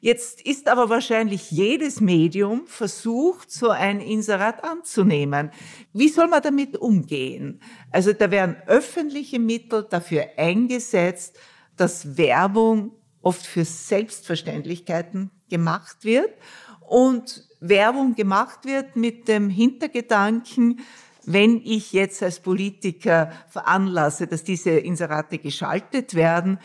Jetzt 0.04 0.42
ist 0.42 0.68
aber 0.68 0.90
wahrscheinlich 0.90 1.50
jedes 1.50 2.02
Medium 2.02 2.68
versucht, 2.68 3.50
so 3.50 3.70
ein 3.70 4.02
Inserat 4.02 4.62
anzunehmen. 4.62 5.50
Wie 5.94 6.10
soll 6.10 6.28
man 6.28 6.42
damit 6.42 6.76
umgehen? 6.76 7.62
Also 7.90 8.12
da 8.12 8.30
werden 8.30 8.58
öffentliche 8.68 9.40
Mittel 9.40 9.88
dafür 9.90 10.26
eingesetzt, 10.36 11.40
dass 11.78 12.18
Werbung 12.18 12.92
oft 13.22 13.46
für 13.46 13.64
Selbstverständlichkeiten 13.64 15.32
gemacht 15.50 16.04
wird 16.04 16.34
und 16.82 17.48
Werbung 17.62 18.14
gemacht 18.14 18.66
wird 18.66 18.98
mit 18.98 19.30
dem 19.30 19.50
Hintergedanken, 19.50 20.82
wenn 21.26 21.62
ich 21.64 21.94
jetzt 21.94 22.22
als 22.22 22.42
Politiker 22.42 23.32
veranlasse, 23.48 24.28
dass 24.28 24.44
diese 24.44 24.72
Inserate 24.72 25.38
geschaltet 25.38 26.14
werden, 26.14 26.60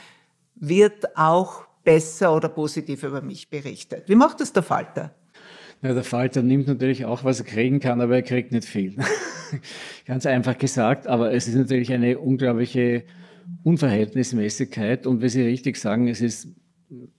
wird 0.56 1.16
auch 1.16 1.67
besser 1.88 2.36
oder 2.36 2.50
positiv 2.50 3.02
über 3.02 3.22
mich 3.22 3.48
berichtet. 3.48 4.10
Wie 4.10 4.14
macht 4.14 4.42
das 4.42 4.52
der 4.52 4.62
Falter? 4.62 5.14
Ja, 5.80 5.94
der 5.94 6.04
Falter 6.04 6.42
nimmt 6.42 6.66
natürlich 6.66 7.06
auch, 7.06 7.24
was 7.24 7.40
er 7.40 7.46
kriegen 7.46 7.80
kann, 7.80 8.02
aber 8.02 8.16
er 8.16 8.22
kriegt 8.22 8.52
nicht 8.52 8.66
viel. 8.66 8.96
Ganz 10.04 10.26
einfach 10.26 10.58
gesagt, 10.58 11.06
aber 11.06 11.32
es 11.32 11.48
ist 11.48 11.54
natürlich 11.54 11.90
eine 11.90 12.18
unglaubliche 12.18 13.04
Unverhältnismäßigkeit 13.62 15.06
und 15.06 15.22
wie 15.22 15.30
Sie 15.30 15.40
richtig 15.40 15.78
sagen, 15.78 16.08
es 16.08 16.20
ist 16.20 16.48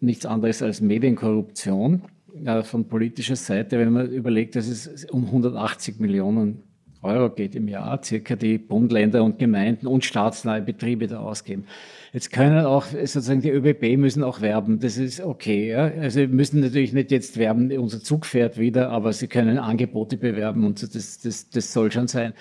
nichts 0.02 0.28
anderes 0.28 0.62
als 0.62 0.82
Medienkorruption 0.82 2.04
äh, 2.46 2.62
von 2.62 2.88
politischer 2.88 3.38
Seite, 3.38 3.80
wenn 3.80 3.92
man 3.92 4.12
überlegt, 4.12 4.56
dass 4.56 4.68
es 4.68 5.06
um 5.06 5.26
180 5.26 6.00
Millionen 6.00 6.62
Euro 7.02 7.30
geht 7.30 7.56
im 7.56 7.68
Jahr, 7.70 8.04
circa 8.04 8.36
die 8.36 8.58
Bund, 8.58 8.92
Länder 8.92 9.24
und 9.24 9.40
Gemeinden 9.40 9.88
und 9.88 10.04
staatsnahe 10.04 10.62
Betriebe 10.62 11.08
da 11.08 11.20
ausgeben. 11.20 11.66
Jetzt 12.12 12.32
können 12.32 12.66
auch 12.66 12.86
sozusagen 12.86 13.42
die 13.42 13.52
ÖBB 13.52 13.98
müssen 13.98 14.24
auch 14.24 14.42
werben, 14.42 14.80
das 14.80 14.98
ist 14.98 15.22
okay. 15.22 15.70
Ja? 15.70 15.86
Also 15.86 16.20
wir 16.20 16.28
müssen 16.28 16.60
natürlich 16.60 16.92
nicht 16.92 17.12
jetzt 17.12 17.38
werben, 17.38 17.72
unser 17.78 18.02
Zug 18.02 18.26
fährt 18.26 18.58
wieder, 18.58 18.90
aber 18.90 19.14
sie 19.14 19.28
können 19.28 19.58
Angebote 19.60 20.18
bewerben 20.18 20.66
und 20.66 20.80
so, 20.80 20.88
das, 20.88 21.20
das, 21.20 21.50
das 21.50 21.72
soll 21.72 21.92
schon 21.92 22.08
sein. 22.08 22.34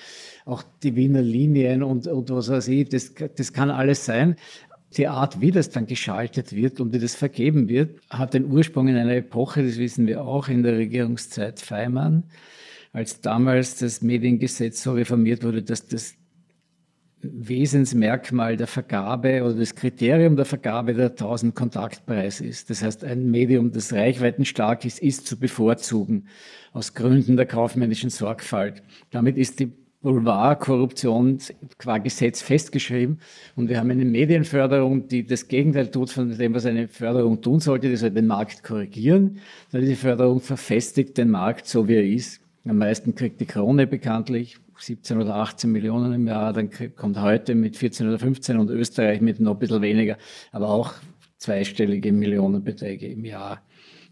Auch 0.45 0.65
die 0.83 0.97
Wiener 0.97 1.23
Linien 1.23 1.83
und, 1.83 2.07
und 2.09 2.31
was 2.31 2.49
weiß 2.49 2.69
ich, 2.69 2.89
das, 2.89 3.13
das 3.15 3.53
kann 3.53 3.71
alles 3.71 4.05
sein. 4.05 4.37
Die 4.97 5.07
Art, 5.07 5.41
wie 5.41 5.51
das 5.51 5.69
dann 5.71 5.87
geschaltet 5.87 6.57
wird 6.57 6.81
und 6.81 6.95
wie 6.95 6.99
das 6.99 7.15
vergeben 7.15 7.69
wird, 7.69 8.01
hat 8.09 8.33
den 8.33 8.51
Ursprung 8.51 8.89
in 8.89 8.97
einer 8.97 9.17
Epoche, 9.17 9.63
das 9.63 9.77
wissen 9.77 10.07
wir 10.07 10.25
auch, 10.25 10.49
in 10.49 10.63
der 10.63 10.79
Regierungszeit 10.79 11.61
Feimann, 11.61 12.25
als 12.99 13.21
damals 13.21 13.79
das 13.79 14.03
Mediengesetz 14.03 14.83
so 14.83 14.93
reformiert 14.93 15.45
wurde, 15.45 15.63
dass 15.63 15.87
das 15.87 16.15
Wesensmerkmal 17.23 18.57
der 18.57 18.67
Vergabe 18.67 19.45
oder 19.45 19.55
das 19.55 19.77
Kriterium 19.77 20.35
der 20.35 20.45
Vergabe 20.45 20.95
der 20.95 21.11
1000 21.11 21.55
Kontaktpreis 21.55 22.41
ist. 22.41 22.71
Das 22.71 22.83
heißt, 22.83 23.05
ein 23.05 23.31
Medium, 23.31 23.71
das 23.71 23.93
reichweitenstark 23.93 24.85
ist, 24.85 24.99
ist 24.99 25.29
zu 25.29 25.39
bevorzugen 25.39 26.27
aus 26.73 26.95
Gründen 26.95 27.37
der 27.37 27.47
kaufmännischen 27.47 28.11
Sorgfalt. 28.11 28.83
Damit 29.11 29.39
ist 29.39 29.61
die 29.61 29.73
Boulevardkorruption 30.01 31.39
qua 31.79 31.99
Gesetz 31.99 32.43
festgeschrieben. 32.43 33.21
Und 33.55 33.69
wir 33.69 33.79
haben 33.79 33.93
eine 33.93 34.05
Medienförderung, 34.07 35.07
die 35.07 35.25
das 35.25 35.47
Gegenteil 35.47 35.89
tut 35.89 36.11
von 36.11 36.37
dem, 36.37 36.53
was 36.53 36.67
eine 36.67 36.89
Förderung 36.89 37.41
tun 37.43 37.61
sollte. 37.61 37.89
Die 37.89 37.97
soll 37.97 38.11
den 38.11 38.27
Markt 38.27 38.65
korrigieren. 38.65 39.39
Die 39.73 39.95
Förderung 39.95 40.41
verfestigt 40.41 41.17
den 41.17 41.31
Markt 41.31 41.69
so, 41.69 41.87
wie 41.87 41.95
er 41.95 42.05
ist. 42.05 42.41
Am 42.69 42.77
meisten 42.77 43.15
kriegt 43.15 43.41
die 43.41 43.47
Krone 43.47 43.87
bekanntlich 43.87 44.59
17 44.77 45.23
oder 45.23 45.37
18 45.37 45.73
Millionen 45.73 46.13
im 46.13 46.27
Jahr. 46.27 46.53
Dann 46.53 46.69
kommt 46.97 47.19
heute 47.19 47.55
mit 47.55 47.79
14 47.79 48.07
oder 48.07 48.19
15 48.19 48.59
und 48.59 48.69
Österreich 48.69 49.23
mit 49.23 49.41
noch 49.41 49.55
ein 49.55 49.59
bisschen 49.59 49.81
weniger, 49.81 50.19
aber 50.53 50.69
auch 50.69 50.93
zweistellige 51.39 52.13
Millionenbeträge 52.13 53.09
im 53.09 53.25
Jahr. 53.25 53.63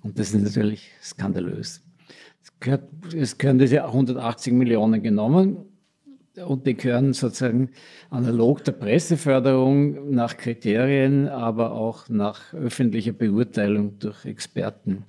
Und 0.03 0.19
das 0.19 0.33
ist 0.33 0.43
natürlich 0.43 0.91
skandalös. 1.03 1.83
Es, 2.43 2.59
gehört, 2.59 2.89
es 3.15 3.37
können 3.37 3.59
diese 3.59 3.85
180 3.85 4.55
Millionen 4.55 5.03
genommen 5.03 5.59
und 6.43 6.67
die 6.67 6.79
gehören 6.79 7.13
sozusagen 7.13 7.73
analog 8.09 8.65
der 8.65 8.73
Presseförderung 8.73 10.11
nach 10.13 10.39
Kriterien, 10.39 11.29
aber 11.29 11.73
auch 11.73 12.09
nach 12.09 12.55
öffentlicher 12.55 13.13
Beurteilung 13.13 13.99
durch 13.99 14.25
Experten 14.25 15.05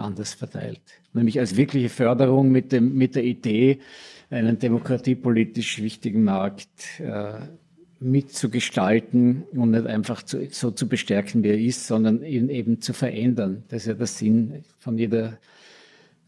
anders 0.00 0.34
verteilt. 0.34 0.80
Nämlich 1.12 1.38
als 1.38 1.56
wirkliche 1.56 1.88
Förderung 1.88 2.50
mit, 2.50 2.72
dem, 2.72 2.94
mit 2.94 3.14
der 3.14 3.24
Idee, 3.24 3.80
einen 4.30 4.58
demokratiepolitisch 4.58 5.82
wichtigen 5.82 6.24
Markt 6.24 7.00
äh, 7.00 7.40
mitzugestalten 8.00 9.44
und 9.52 9.72
nicht 9.72 9.86
einfach 9.86 10.22
zu, 10.22 10.48
so 10.50 10.70
zu 10.70 10.88
bestärken, 10.88 11.42
wie 11.42 11.48
er 11.48 11.58
ist, 11.58 11.86
sondern 11.86 12.22
ihn 12.22 12.48
eben 12.48 12.80
zu 12.80 12.92
verändern. 12.92 13.64
Das 13.68 13.82
ist 13.82 13.86
ja 13.86 13.94
der 13.94 14.06
Sinn 14.06 14.64
von 14.78 14.96
jeder 14.96 15.38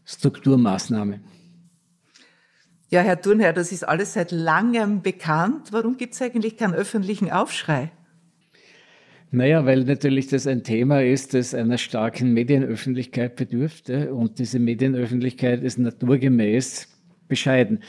Strukturmaßnahme. 0.05 1.21
Ja, 2.89 3.01
Herr 3.01 3.19
Thurnherr, 3.19 3.53
das 3.53 3.71
ist 3.71 3.87
alles 3.87 4.13
seit 4.13 4.31
langem 4.31 5.01
bekannt. 5.01 5.71
Warum 5.71 5.97
gibt 5.97 6.13
es 6.13 6.21
eigentlich 6.21 6.57
keinen 6.57 6.75
öffentlichen 6.75 7.31
Aufschrei? 7.31 7.91
Naja, 9.33 9.65
weil 9.65 9.83
natürlich 9.83 10.27
das 10.27 10.45
ein 10.45 10.61
Thema 10.61 11.01
ist, 11.01 11.33
das 11.33 11.55
einer 11.55 11.79
starken 11.79 12.33
Medienöffentlichkeit 12.33 13.35
bedürfte. 13.35 14.13
Und 14.13 14.37
diese 14.37 14.59
Medienöffentlichkeit 14.59 15.63
ist 15.63 15.79
naturgemäß 15.79 16.87
bescheiden. 17.27 17.79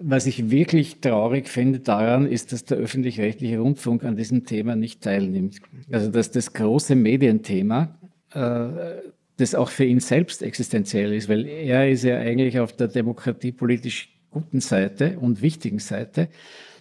Was 0.00 0.26
ich 0.26 0.50
wirklich 0.50 1.00
traurig 1.00 1.48
finde 1.48 1.78
daran, 1.78 2.26
ist, 2.26 2.52
dass 2.52 2.64
der 2.64 2.78
öffentlich-rechtliche 2.78 3.60
Rundfunk 3.60 4.02
an 4.02 4.16
diesem 4.16 4.44
Thema 4.44 4.74
nicht 4.74 5.02
teilnimmt. 5.02 5.60
Also 5.92 6.10
dass 6.10 6.32
das 6.32 6.52
große 6.52 6.96
Medienthema, 6.96 7.96
äh, 8.34 9.02
das 9.36 9.54
auch 9.54 9.68
für 9.68 9.84
ihn 9.84 10.00
selbst 10.00 10.42
existenziell 10.42 11.12
ist, 11.12 11.28
weil 11.28 11.46
er 11.46 11.88
ist 11.88 12.02
ja 12.02 12.18
eigentlich 12.18 12.58
auf 12.58 12.72
der 12.72 12.88
demokratiepolitisch 12.88 14.12
guten 14.32 14.58
Seite 14.58 15.16
und 15.20 15.42
wichtigen 15.42 15.78
Seite. 15.78 16.28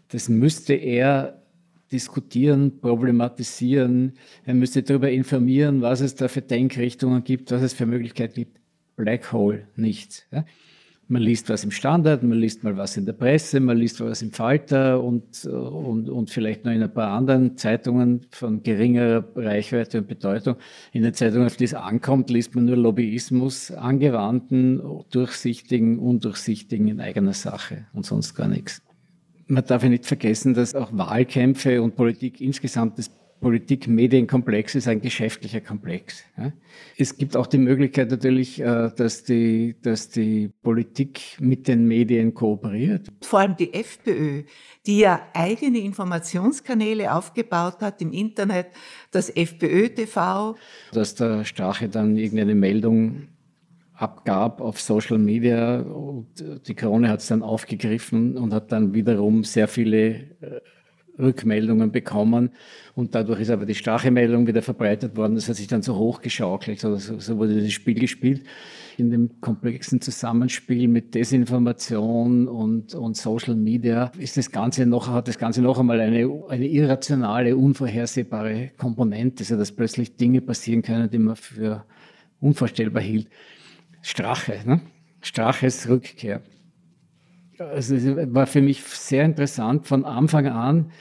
Das 0.07 0.27
müsste 0.27 0.73
er 0.73 1.40
diskutieren, 1.91 2.79
problematisieren. 2.79 4.13
Er 4.45 4.53
müsste 4.53 4.83
darüber 4.83 5.09
informieren, 5.11 5.81
was 5.81 6.01
es 6.01 6.15
da 6.15 6.27
für 6.27 6.41
Denkrichtungen 6.41 7.23
gibt, 7.23 7.51
was 7.51 7.61
es 7.61 7.73
für 7.73 7.85
Möglichkeiten 7.85 8.35
gibt. 8.35 8.59
Black 8.95 9.31
Hole, 9.31 9.67
nichts. 9.75 10.25
Ja? 10.31 10.45
Man 11.11 11.23
liest 11.23 11.49
was 11.49 11.65
im 11.65 11.71
Standard, 11.71 12.23
man 12.23 12.37
liest 12.37 12.63
mal 12.63 12.77
was 12.77 12.95
in 12.95 13.05
der 13.05 13.11
Presse, 13.11 13.59
man 13.59 13.75
liest 13.75 13.99
was 13.99 14.21
im 14.21 14.31
Falter 14.31 15.03
und, 15.03 15.43
und, 15.45 16.07
und 16.07 16.29
vielleicht 16.29 16.63
noch 16.63 16.71
in 16.71 16.81
ein 16.81 16.93
paar 16.93 17.11
anderen 17.11 17.57
Zeitungen 17.57 18.27
von 18.31 18.63
geringerer 18.63 19.25
Reichweite 19.35 19.97
und 19.97 20.07
Bedeutung. 20.07 20.55
In 20.93 21.03
den 21.03 21.13
Zeitungen, 21.13 21.47
auf 21.47 21.57
die 21.57 21.65
es 21.65 21.73
ankommt, 21.73 22.29
liest 22.29 22.55
man 22.55 22.63
nur 22.63 22.77
Lobbyismus, 22.77 23.71
angewandten, 23.71 24.81
durchsichtigen, 25.11 25.99
undurchsichtigen 25.99 26.87
in 26.87 27.01
eigener 27.01 27.33
Sache 27.33 27.87
und 27.91 28.05
sonst 28.05 28.33
gar 28.33 28.47
nichts. 28.47 28.81
Man 29.51 29.65
darf 29.65 29.83
ja 29.83 29.89
nicht 29.89 30.05
vergessen, 30.05 30.53
dass 30.53 30.73
auch 30.73 30.91
Wahlkämpfe 30.93 31.81
und 31.81 31.97
Politik 31.97 32.39
insgesamt 32.39 32.97
das 32.97 33.11
Politik-Medienkomplex 33.41 34.75
ist 34.75 34.87
ein 34.87 35.01
geschäftlicher 35.01 35.59
Komplex. 35.59 36.23
Es 36.95 37.17
gibt 37.17 37.35
auch 37.35 37.47
die 37.47 37.57
Möglichkeit 37.57 38.11
natürlich, 38.11 38.61
äh, 38.61 38.91
dass 38.95 39.23
die, 39.23 39.75
dass 39.81 40.09
die 40.09 40.51
Politik 40.61 41.37
mit 41.39 41.67
den 41.67 41.85
Medien 41.85 42.33
kooperiert. 42.33 43.07
Vor 43.21 43.39
allem 43.39 43.57
die 43.57 43.73
FPÖ, 43.73 44.43
die 44.85 44.99
ja 44.99 45.27
eigene 45.33 45.79
Informationskanäle 45.79 47.13
aufgebaut 47.13 47.81
hat 47.81 48.01
im 48.01 48.13
Internet, 48.13 48.67
das 49.09 49.29
FPÖ-TV. 49.29 50.55
Dass 50.93 51.15
der 51.15 51.43
Strache 51.43 51.89
dann 51.89 52.15
irgendeine 52.15 52.55
Meldung 52.55 53.27
abgab 54.01 54.61
auf 54.61 54.81
Social 54.81 55.19
Media 55.19 55.79
und 55.79 56.27
die 56.67 56.73
Krone 56.73 57.07
hat 57.07 57.19
es 57.19 57.27
dann 57.27 57.43
aufgegriffen 57.43 58.35
und 58.35 58.51
hat 58.51 58.71
dann 58.71 58.93
wiederum 58.95 59.43
sehr 59.43 59.67
viele 59.67 60.07
äh, 60.41 60.61
Rückmeldungen 61.19 61.91
bekommen 61.91 62.49
und 62.95 63.13
dadurch 63.13 63.41
ist 63.41 63.51
aber 63.51 63.67
die 63.67 63.75
Strache-Meldung 63.75 64.47
wieder 64.47 64.63
verbreitet 64.63 65.15
worden. 65.15 65.35
Das 65.35 65.47
hat 65.49 65.55
sich 65.55 65.67
dann 65.67 65.83
so 65.83 65.95
hochgeschaukelt, 65.97 66.83
also 66.83 67.19
so 67.19 67.37
wurde 67.37 67.61
das 67.61 67.71
Spiel 67.71 67.93
gespielt. 67.93 68.43
In 68.97 69.11
dem 69.11 69.39
komplexen 69.39 70.01
Zusammenspiel 70.01 70.87
mit 70.87 71.13
Desinformation 71.13 72.47
und, 72.47 72.95
und 72.95 73.15
Social 73.17 73.55
Media 73.55 74.11
ist 74.17 74.35
das 74.35 74.51
Ganze 74.51 74.87
noch, 74.87 75.09
hat 75.09 75.27
das 75.27 75.37
Ganze 75.37 75.61
noch 75.61 75.79
einmal 75.79 75.99
eine, 75.99 76.27
eine 76.49 76.67
irrationale, 76.67 77.55
unvorhersehbare 77.55 78.71
Komponente, 78.77 79.43
so 79.43 79.57
dass 79.57 79.71
plötzlich 79.71 80.17
Dinge 80.17 80.41
passieren 80.41 80.81
können, 80.81 81.09
die 81.09 81.19
man 81.19 81.35
für 81.35 81.85
unvorstellbar 82.39 83.03
hielt. 83.03 83.27
Strache, 84.01 84.59
ne? 84.65 84.81
Straches 85.21 85.87
Rückkehr. 85.87 86.41
Also 87.59 87.95
es 87.95 88.05
war 88.33 88.47
für 88.47 88.61
mich 88.61 88.81
sehr 88.83 89.23
interessant 89.23 89.85
von 89.85 90.03
Anfang 90.03 90.47
an, 90.47 90.91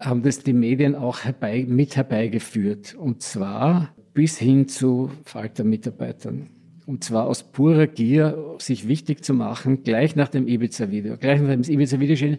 haben 0.00 0.22
das 0.22 0.38
die 0.38 0.52
Medien 0.54 0.94
auch 0.94 1.20
herbei, 1.24 1.66
mit 1.68 1.96
herbeigeführt. 1.96 2.94
Und 2.94 3.22
zwar 3.22 3.94
bis 4.14 4.38
hin 4.38 4.68
zu 4.68 5.10
Falter-Mitarbeitern. 5.24 6.48
Und 6.86 7.04
zwar 7.04 7.26
aus 7.26 7.42
purer 7.42 7.86
Gier, 7.86 8.56
sich 8.58 8.86
wichtig 8.88 9.24
zu 9.24 9.34
machen, 9.34 9.82
gleich 9.82 10.16
nach 10.16 10.28
dem 10.28 10.46
Ibiza-Video. 10.46 11.16
Gleich 11.16 11.40
nach 11.40 11.50
dem 11.50 11.62
Ibiza-Video 11.62 12.36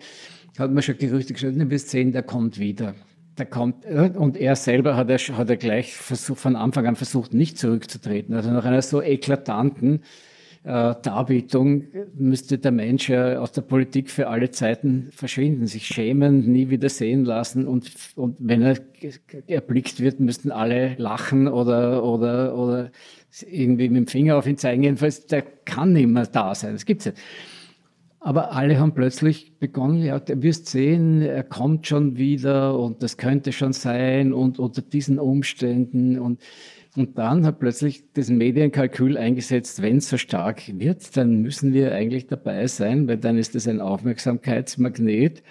hat 0.58 0.72
man 0.72 0.84
schon 0.84 0.98
Gerüchte 0.98 1.34
geschrieben, 1.34 1.70
wir 1.70 1.80
sehen, 1.80 2.12
der 2.12 2.24
kommt 2.24 2.60
wieder. 2.60 2.96
Der 3.38 3.46
kommt, 3.46 3.86
äh, 3.86 4.12
und 4.16 4.38
er 4.38 4.56
selber 4.56 4.96
hat 4.96 5.10
er, 5.10 5.18
hat 5.18 5.50
er 5.50 5.58
gleich 5.58 5.96
versucht, 5.96 6.40
von 6.40 6.56
Anfang 6.56 6.88
an 6.88 6.96
versucht, 6.96 7.34
nicht 7.34 7.58
zurückzutreten. 7.58 8.34
Also 8.34 8.52
nach 8.52 8.66
einer 8.66 8.82
so 8.82 9.02
eklatanten 9.02 10.04
äh, 10.66 10.96
Darbietung 11.02 11.84
müsste 12.16 12.58
der 12.58 12.72
Mensch 12.72 13.08
ja 13.10 13.40
aus 13.40 13.52
der 13.52 13.62
Politik 13.62 14.10
für 14.10 14.28
alle 14.30 14.50
Zeiten 14.50 15.10
verschwinden, 15.12 15.68
sich 15.68 15.86
schämen, 15.86 16.52
nie 16.52 16.70
wieder 16.70 16.90
sehen 16.90 17.24
lassen 17.24 17.68
und, 17.68 17.92
und 18.16 18.38
wenn 18.40 18.64
er 18.64 18.78
erblickt 19.46 20.00
wird, 20.00 20.20
müssten 20.20 20.52
alle 20.52 20.96
lachen 20.98 21.48
oder, 21.48 22.04
oder, 22.04 22.58
oder 22.58 22.92
irgendwie 23.48 23.90
mit 23.90 23.98
dem 23.98 24.08
Finger 24.08 24.38
auf 24.38 24.48
ihn 24.48 24.58
zeigen. 24.58 24.82
Jedenfalls, 24.82 25.28
der 25.28 25.44
kann 25.44 25.94
nicht 25.94 26.08
mehr 26.08 26.26
da 26.26 26.56
sein. 26.56 26.74
Das 26.74 26.86
gibt's 26.86 27.06
ja. 27.06 27.12
Aber 28.26 28.54
alle 28.54 28.80
haben 28.80 28.96
plötzlich 28.96 29.60
begonnen, 29.60 30.02
ja, 30.02 30.20
du 30.20 30.42
wirst 30.42 30.66
sehen, 30.66 31.22
er 31.22 31.44
kommt 31.44 31.86
schon 31.86 32.18
wieder 32.18 32.80
und 32.80 33.04
das 33.04 33.18
könnte 33.18 33.52
schon 33.52 33.72
sein 33.72 34.34
und 34.34 34.58
unter 34.58 34.82
diesen 34.82 35.20
Umständen 35.20 36.18
und 36.18 36.42
und 36.96 37.20
dann 37.20 37.46
hat 37.46 37.60
plötzlich 37.60 38.06
das 38.14 38.30
Medienkalkül 38.30 39.18
eingesetzt, 39.18 39.82
wenn 39.82 39.98
es 39.98 40.10
so 40.10 40.18
stark 40.18 40.62
wird, 40.80 41.16
dann 41.18 41.42
müssen 41.42 41.74
wir 41.74 41.92
eigentlich 41.92 42.26
dabei 42.26 42.66
sein, 42.68 43.08
weil 43.08 43.18
dann 43.18 43.38
ist 43.38 43.54
das 43.54 43.68
ein 43.68 43.82
Aufmerksamkeitsmagnet. 43.82 45.44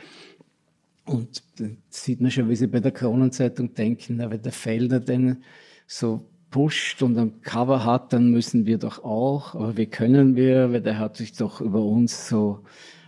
Und 1.05 1.43
dann 1.61 1.77
sieht 1.91 2.23
man 2.23 2.31
schon, 2.31 2.49
wie 2.49 2.57
sie 2.57 2.67
bei 2.67 2.81
der 2.81 2.93
Kronenzeitung 2.93 3.75
denken, 3.75 4.19
wenn 4.19 4.41
der 4.41 4.53
Felder 4.53 5.01
denn 5.01 5.45
so 5.87 6.25
pusht 6.55 7.03
und 7.03 7.19
ein 7.19 7.43
Cover 7.43 7.85
hat, 7.85 8.13
dann 8.13 8.31
müssen 8.31 8.65
wir 8.65 8.79
doch 8.79 9.03
auch. 9.03 9.57
Aber 9.57 9.77
wie 9.77 9.87
können 9.87 10.37
wir, 10.37 10.71
weil 10.71 10.83
der 10.83 11.01
hat 11.01 11.17
sich 11.17 11.33
doch 11.33 11.61
über 11.61 11.83
uns 11.83 12.29
so 12.29 12.61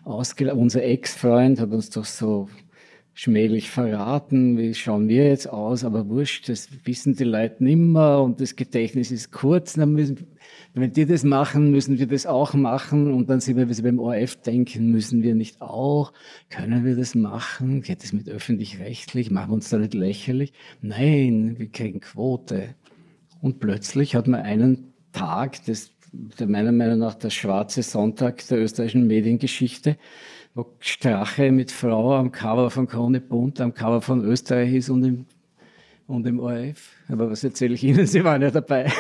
ausgelassen. 0.03 0.59
Unser 0.59 0.83
Ex-Freund 0.83 1.61
hat 1.61 1.71
uns 1.71 1.91
doch 1.91 2.07
so 2.07 2.49
schmählich 3.15 3.71
verraten, 3.71 4.59
wie 4.59 4.75
schauen 4.75 5.09
wir 5.09 5.29
jetzt 5.29 5.49
aus, 5.49 5.85
aber 5.85 6.09
wurscht, 6.09 6.49
das 6.49 6.69
wissen 6.83 7.15
die 7.15 7.23
Leute 7.23 7.63
nimmer 7.63 8.21
und 8.21 8.41
das 8.41 8.57
Gedächtnis 8.57 9.13
ist 9.13 9.31
kurz. 9.31 9.75
Dann 9.75 9.93
müssen, 9.93 10.27
wenn 10.75 10.93
die 10.93 11.07
das 11.07 11.23
machen, 11.23 11.71
müssen 11.71 12.01
wir 12.01 12.09
das 12.09 12.27
auch 12.27 12.53
machen 12.55 13.15
und 13.15 13.31
dann 13.31 13.39
sind 13.39 13.59
wir, 13.59 13.69
wie 13.69 13.75
sie 13.75 13.83
beim 13.83 14.01
ORF 14.01 14.35
denken, 14.43 14.91
müssen 14.91 15.23
wir 15.23 15.37
nicht 15.37 15.63
auch, 15.63 16.13
können 16.51 16.85
wir 16.85 16.97
das 16.97 17.15
machen? 17.15 17.81
Geht 17.83 18.03
das 18.03 18.13
mit 18.13 18.29
öffentlich-rechtlich? 18.29 19.31
Machen 19.31 19.51
wir 19.51 19.55
uns 19.55 19.71
da 19.71 19.79
nicht 19.79 19.95
lächerlich? 19.95 20.53
Nein, 20.83 21.55
wir 21.59 21.69
kriegen 21.69 22.01
Quote. 22.01 22.75
Und 23.41 23.61
plötzlich 23.61 24.15
hat 24.15 24.27
man 24.27 24.43
einen 24.43 24.93
Tag, 25.13 25.65
das 25.67 25.91
der 26.13 26.47
meiner 26.47 26.73
Meinung 26.73 26.99
nach 26.99 27.15
der 27.15 27.31
schwarze 27.31 27.83
Sonntag 27.83 28.47
der 28.49 28.59
österreichischen 28.59 29.07
Mediengeschichte, 29.07 29.97
wo 30.55 30.67
Strache 30.81 31.53
mit 31.53 31.71
Frau 31.71 32.15
am 32.15 32.33
Cover 32.33 32.71
von 32.71 32.87
Krone 32.87 33.21
Bunt, 33.21 33.61
am 33.61 33.75
Cover 33.75 34.01
von 34.01 34.25
Österreich 34.25 34.73
ist 34.75 34.89
und 34.89 35.05
im, 35.05 35.27
und 36.07 36.27
im 36.27 36.41
ORF. 36.41 36.91
Aber 37.09 37.31
was 37.31 37.45
erzähle 37.45 37.75
ich 37.75 37.85
Ihnen? 37.85 38.07
Sie 38.07 38.25
waren 38.25 38.43
ja 38.43 38.51
dabei. 38.51 38.91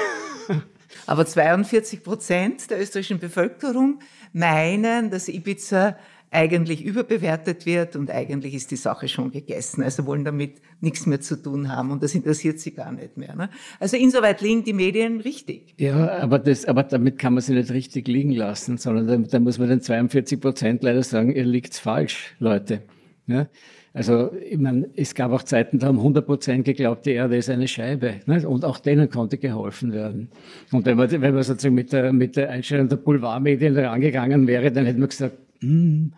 Aber 1.06 1.24
42 1.24 2.02
Prozent 2.02 2.70
der 2.70 2.80
österreichischen 2.80 3.18
Bevölkerung 3.18 4.00
meinen, 4.32 5.10
dass 5.10 5.28
Ibiza 5.28 5.96
eigentlich 6.30 6.84
überbewertet 6.84 7.66
wird 7.66 7.96
und 7.96 8.10
eigentlich 8.10 8.54
ist 8.54 8.70
die 8.70 8.76
Sache 8.76 9.08
schon 9.08 9.30
gegessen. 9.30 9.82
Also 9.82 10.06
wollen 10.06 10.24
damit 10.24 10.60
nichts 10.80 11.06
mehr 11.06 11.20
zu 11.20 11.40
tun 11.40 11.70
haben 11.70 11.90
und 11.90 12.02
das 12.02 12.14
interessiert 12.14 12.58
sie 12.58 12.72
gar 12.72 12.92
nicht 12.92 13.16
mehr. 13.16 13.34
Ne? 13.36 13.48
Also 13.78 13.96
insoweit 13.96 14.40
liegen 14.40 14.64
die 14.64 14.72
Medien 14.72 15.20
richtig. 15.20 15.74
Ja, 15.78 16.18
aber, 16.18 16.38
das, 16.38 16.64
aber 16.64 16.82
damit 16.82 17.18
kann 17.18 17.34
man 17.34 17.42
sie 17.42 17.54
nicht 17.54 17.70
richtig 17.70 18.08
liegen 18.08 18.32
lassen, 18.32 18.76
sondern 18.76 19.06
da, 19.06 19.16
da 19.16 19.38
muss 19.38 19.58
man 19.58 19.68
den 19.68 19.80
42 19.80 20.40
Prozent 20.40 20.82
leider 20.82 21.02
sagen, 21.02 21.34
ihr 21.34 21.44
liegt's 21.44 21.78
falsch, 21.78 22.34
Leute. 22.38 22.82
Ja? 23.26 23.48
Also 23.96 24.30
ich 24.50 24.58
meine, 24.58 24.90
es 24.94 25.14
gab 25.14 25.32
auch 25.32 25.42
Zeiten, 25.42 25.78
da 25.78 25.86
haben 25.86 25.96
100 25.96 26.26
Prozent 26.26 26.66
geglaubt, 26.66 27.06
die 27.06 27.12
Erde 27.12 27.38
ist 27.38 27.48
eine 27.48 27.66
Scheibe. 27.66 28.16
Ne? 28.26 28.46
Und 28.46 28.64
auch 28.66 28.78
denen 28.78 29.08
konnte 29.08 29.38
geholfen 29.38 29.94
werden. 29.94 30.28
Und 30.70 30.84
wenn 30.84 30.98
man, 30.98 31.10
wenn 31.10 31.32
man 31.32 31.42
sozusagen 31.42 31.74
mit 31.74 31.94
der, 31.94 32.12
mit 32.12 32.36
der 32.36 32.50
Einstellung 32.50 32.90
der 32.90 32.96
Boulevardmedien 32.96 33.78
rangegangen 33.78 34.46
wäre, 34.46 34.70
dann 34.70 34.84
hätte 34.84 34.98
man 34.98 35.08
gesagt, 35.08 35.38
hm, 35.60 36.14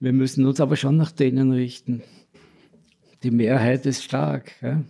wir 0.00 0.12
müssen 0.12 0.46
uns 0.46 0.60
aber 0.60 0.76
schon 0.76 0.96
nach 0.96 1.12
denen 1.12 1.52
richten. 1.52 2.02
Die 3.22 3.30
Mehrheit 3.30 3.86
ist 3.86 4.04
stark. 4.04 4.52
Ja? 4.62 4.82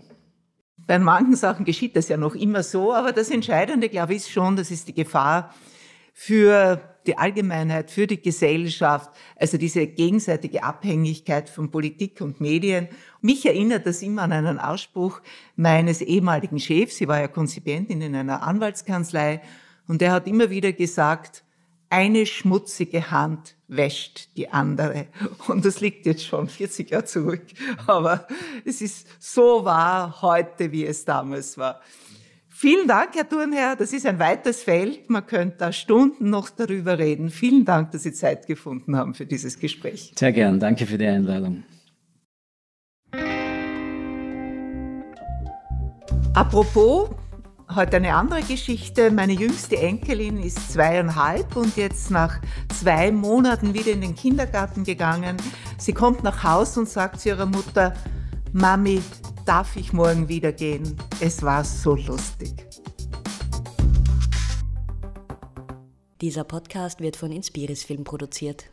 Bei 0.76 0.98
manchen 0.98 1.36
Sachen 1.36 1.64
geschieht 1.64 1.96
das 1.96 2.08
ja 2.08 2.16
noch 2.16 2.34
immer 2.34 2.62
so, 2.62 2.92
aber 2.94 3.12
das 3.12 3.30
Entscheidende, 3.30 3.88
glaube 3.88 4.12
ich, 4.12 4.18
ist 4.18 4.30
schon, 4.30 4.56
das 4.56 4.70
ist 4.70 4.88
die 4.88 4.94
Gefahr 4.94 5.54
für 6.14 6.80
die 7.06 7.16
Allgemeinheit, 7.16 7.90
für 7.90 8.06
die 8.06 8.20
Gesellschaft, 8.20 9.10
also 9.36 9.56
diese 9.56 9.86
gegenseitige 9.86 10.62
Abhängigkeit 10.62 11.48
von 11.48 11.70
Politik 11.70 12.20
und 12.20 12.40
Medien. 12.40 12.88
Mich 13.22 13.46
erinnert 13.46 13.86
das 13.86 14.02
immer 14.02 14.22
an 14.22 14.32
einen 14.32 14.58
Ausspruch 14.58 15.20
meines 15.56 16.02
ehemaligen 16.02 16.58
Chefs, 16.58 16.96
sie 16.96 17.08
war 17.08 17.20
ja 17.20 17.28
Konzipientin 17.28 18.02
in 18.02 18.14
einer 18.14 18.42
Anwaltskanzlei, 18.42 19.40
und 19.86 20.02
der 20.02 20.12
hat 20.12 20.26
immer 20.26 20.50
wieder 20.50 20.72
gesagt, 20.72 21.44
eine 21.90 22.26
schmutzige 22.26 23.10
Hand 23.10 23.56
wäscht 23.66 24.36
die 24.36 24.50
andere. 24.50 25.06
Und 25.48 25.64
das 25.64 25.80
liegt 25.80 26.06
jetzt 26.06 26.24
schon 26.24 26.48
40 26.48 26.90
Jahre 26.90 27.04
zurück. 27.04 27.42
Aber 27.86 28.26
es 28.64 28.80
ist 28.80 29.06
so 29.18 29.64
wahr 29.64 30.20
heute, 30.22 30.72
wie 30.72 30.84
es 30.84 31.04
damals 31.04 31.58
war. 31.58 31.80
Vielen 32.48 32.88
Dank, 32.88 33.10
Herr 33.14 33.28
Thurnherr. 33.28 33.76
Das 33.76 33.92
ist 33.92 34.04
ein 34.04 34.18
weites 34.18 34.64
Feld. 34.64 35.08
Man 35.08 35.24
könnte 35.24 35.58
da 35.58 35.72
Stunden 35.72 36.28
noch 36.28 36.50
darüber 36.50 36.98
reden. 36.98 37.30
Vielen 37.30 37.64
Dank, 37.64 37.92
dass 37.92 38.02
Sie 38.02 38.12
Zeit 38.12 38.48
gefunden 38.48 38.96
haben 38.96 39.14
für 39.14 39.26
dieses 39.26 39.60
Gespräch. 39.60 40.12
Sehr 40.18 40.32
gern. 40.32 40.58
Danke 40.58 40.84
für 40.84 40.98
die 40.98 41.06
Einladung. 41.06 41.62
Apropos, 46.34 47.10
heute 47.74 47.96
eine 47.96 48.14
andere 48.14 48.42
Geschichte. 48.42 49.10
Meine 49.10 49.32
jüngste 49.32 49.76
Enkelin 49.76 50.42
ist 50.42 50.72
zweieinhalb 50.72 51.56
und 51.56 51.76
jetzt 51.76 52.10
nach 52.10 52.40
zwei 52.78 53.12
Monaten 53.12 53.74
wieder 53.74 53.92
in 53.92 54.00
den 54.00 54.14
Kindergarten 54.14 54.84
gegangen. 54.84 55.36
Sie 55.76 55.92
kommt 55.92 56.22
nach 56.24 56.42
Hause 56.42 56.80
und 56.80 56.88
sagt 56.88 57.20
zu 57.20 57.30
ihrer 57.30 57.46
Mutter, 57.46 57.94
Mami, 58.52 59.02
darf 59.44 59.76
ich 59.76 59.92
morgen 59.92 60.28
wieder 60.28 60.52
gehen? 60.52 60.96
Es 61.20 61.42
war 61.42 61.64
so 61.64 61.94
lustig. 61.94 62.54
Dieser 66.20 66.44
Podcast 66.44 67.00
wird 67.00 67.16
von 67.16 67.30
Inspiris 67.30 67.84
Film 67.84 68.02
produziert. 68.02 68.64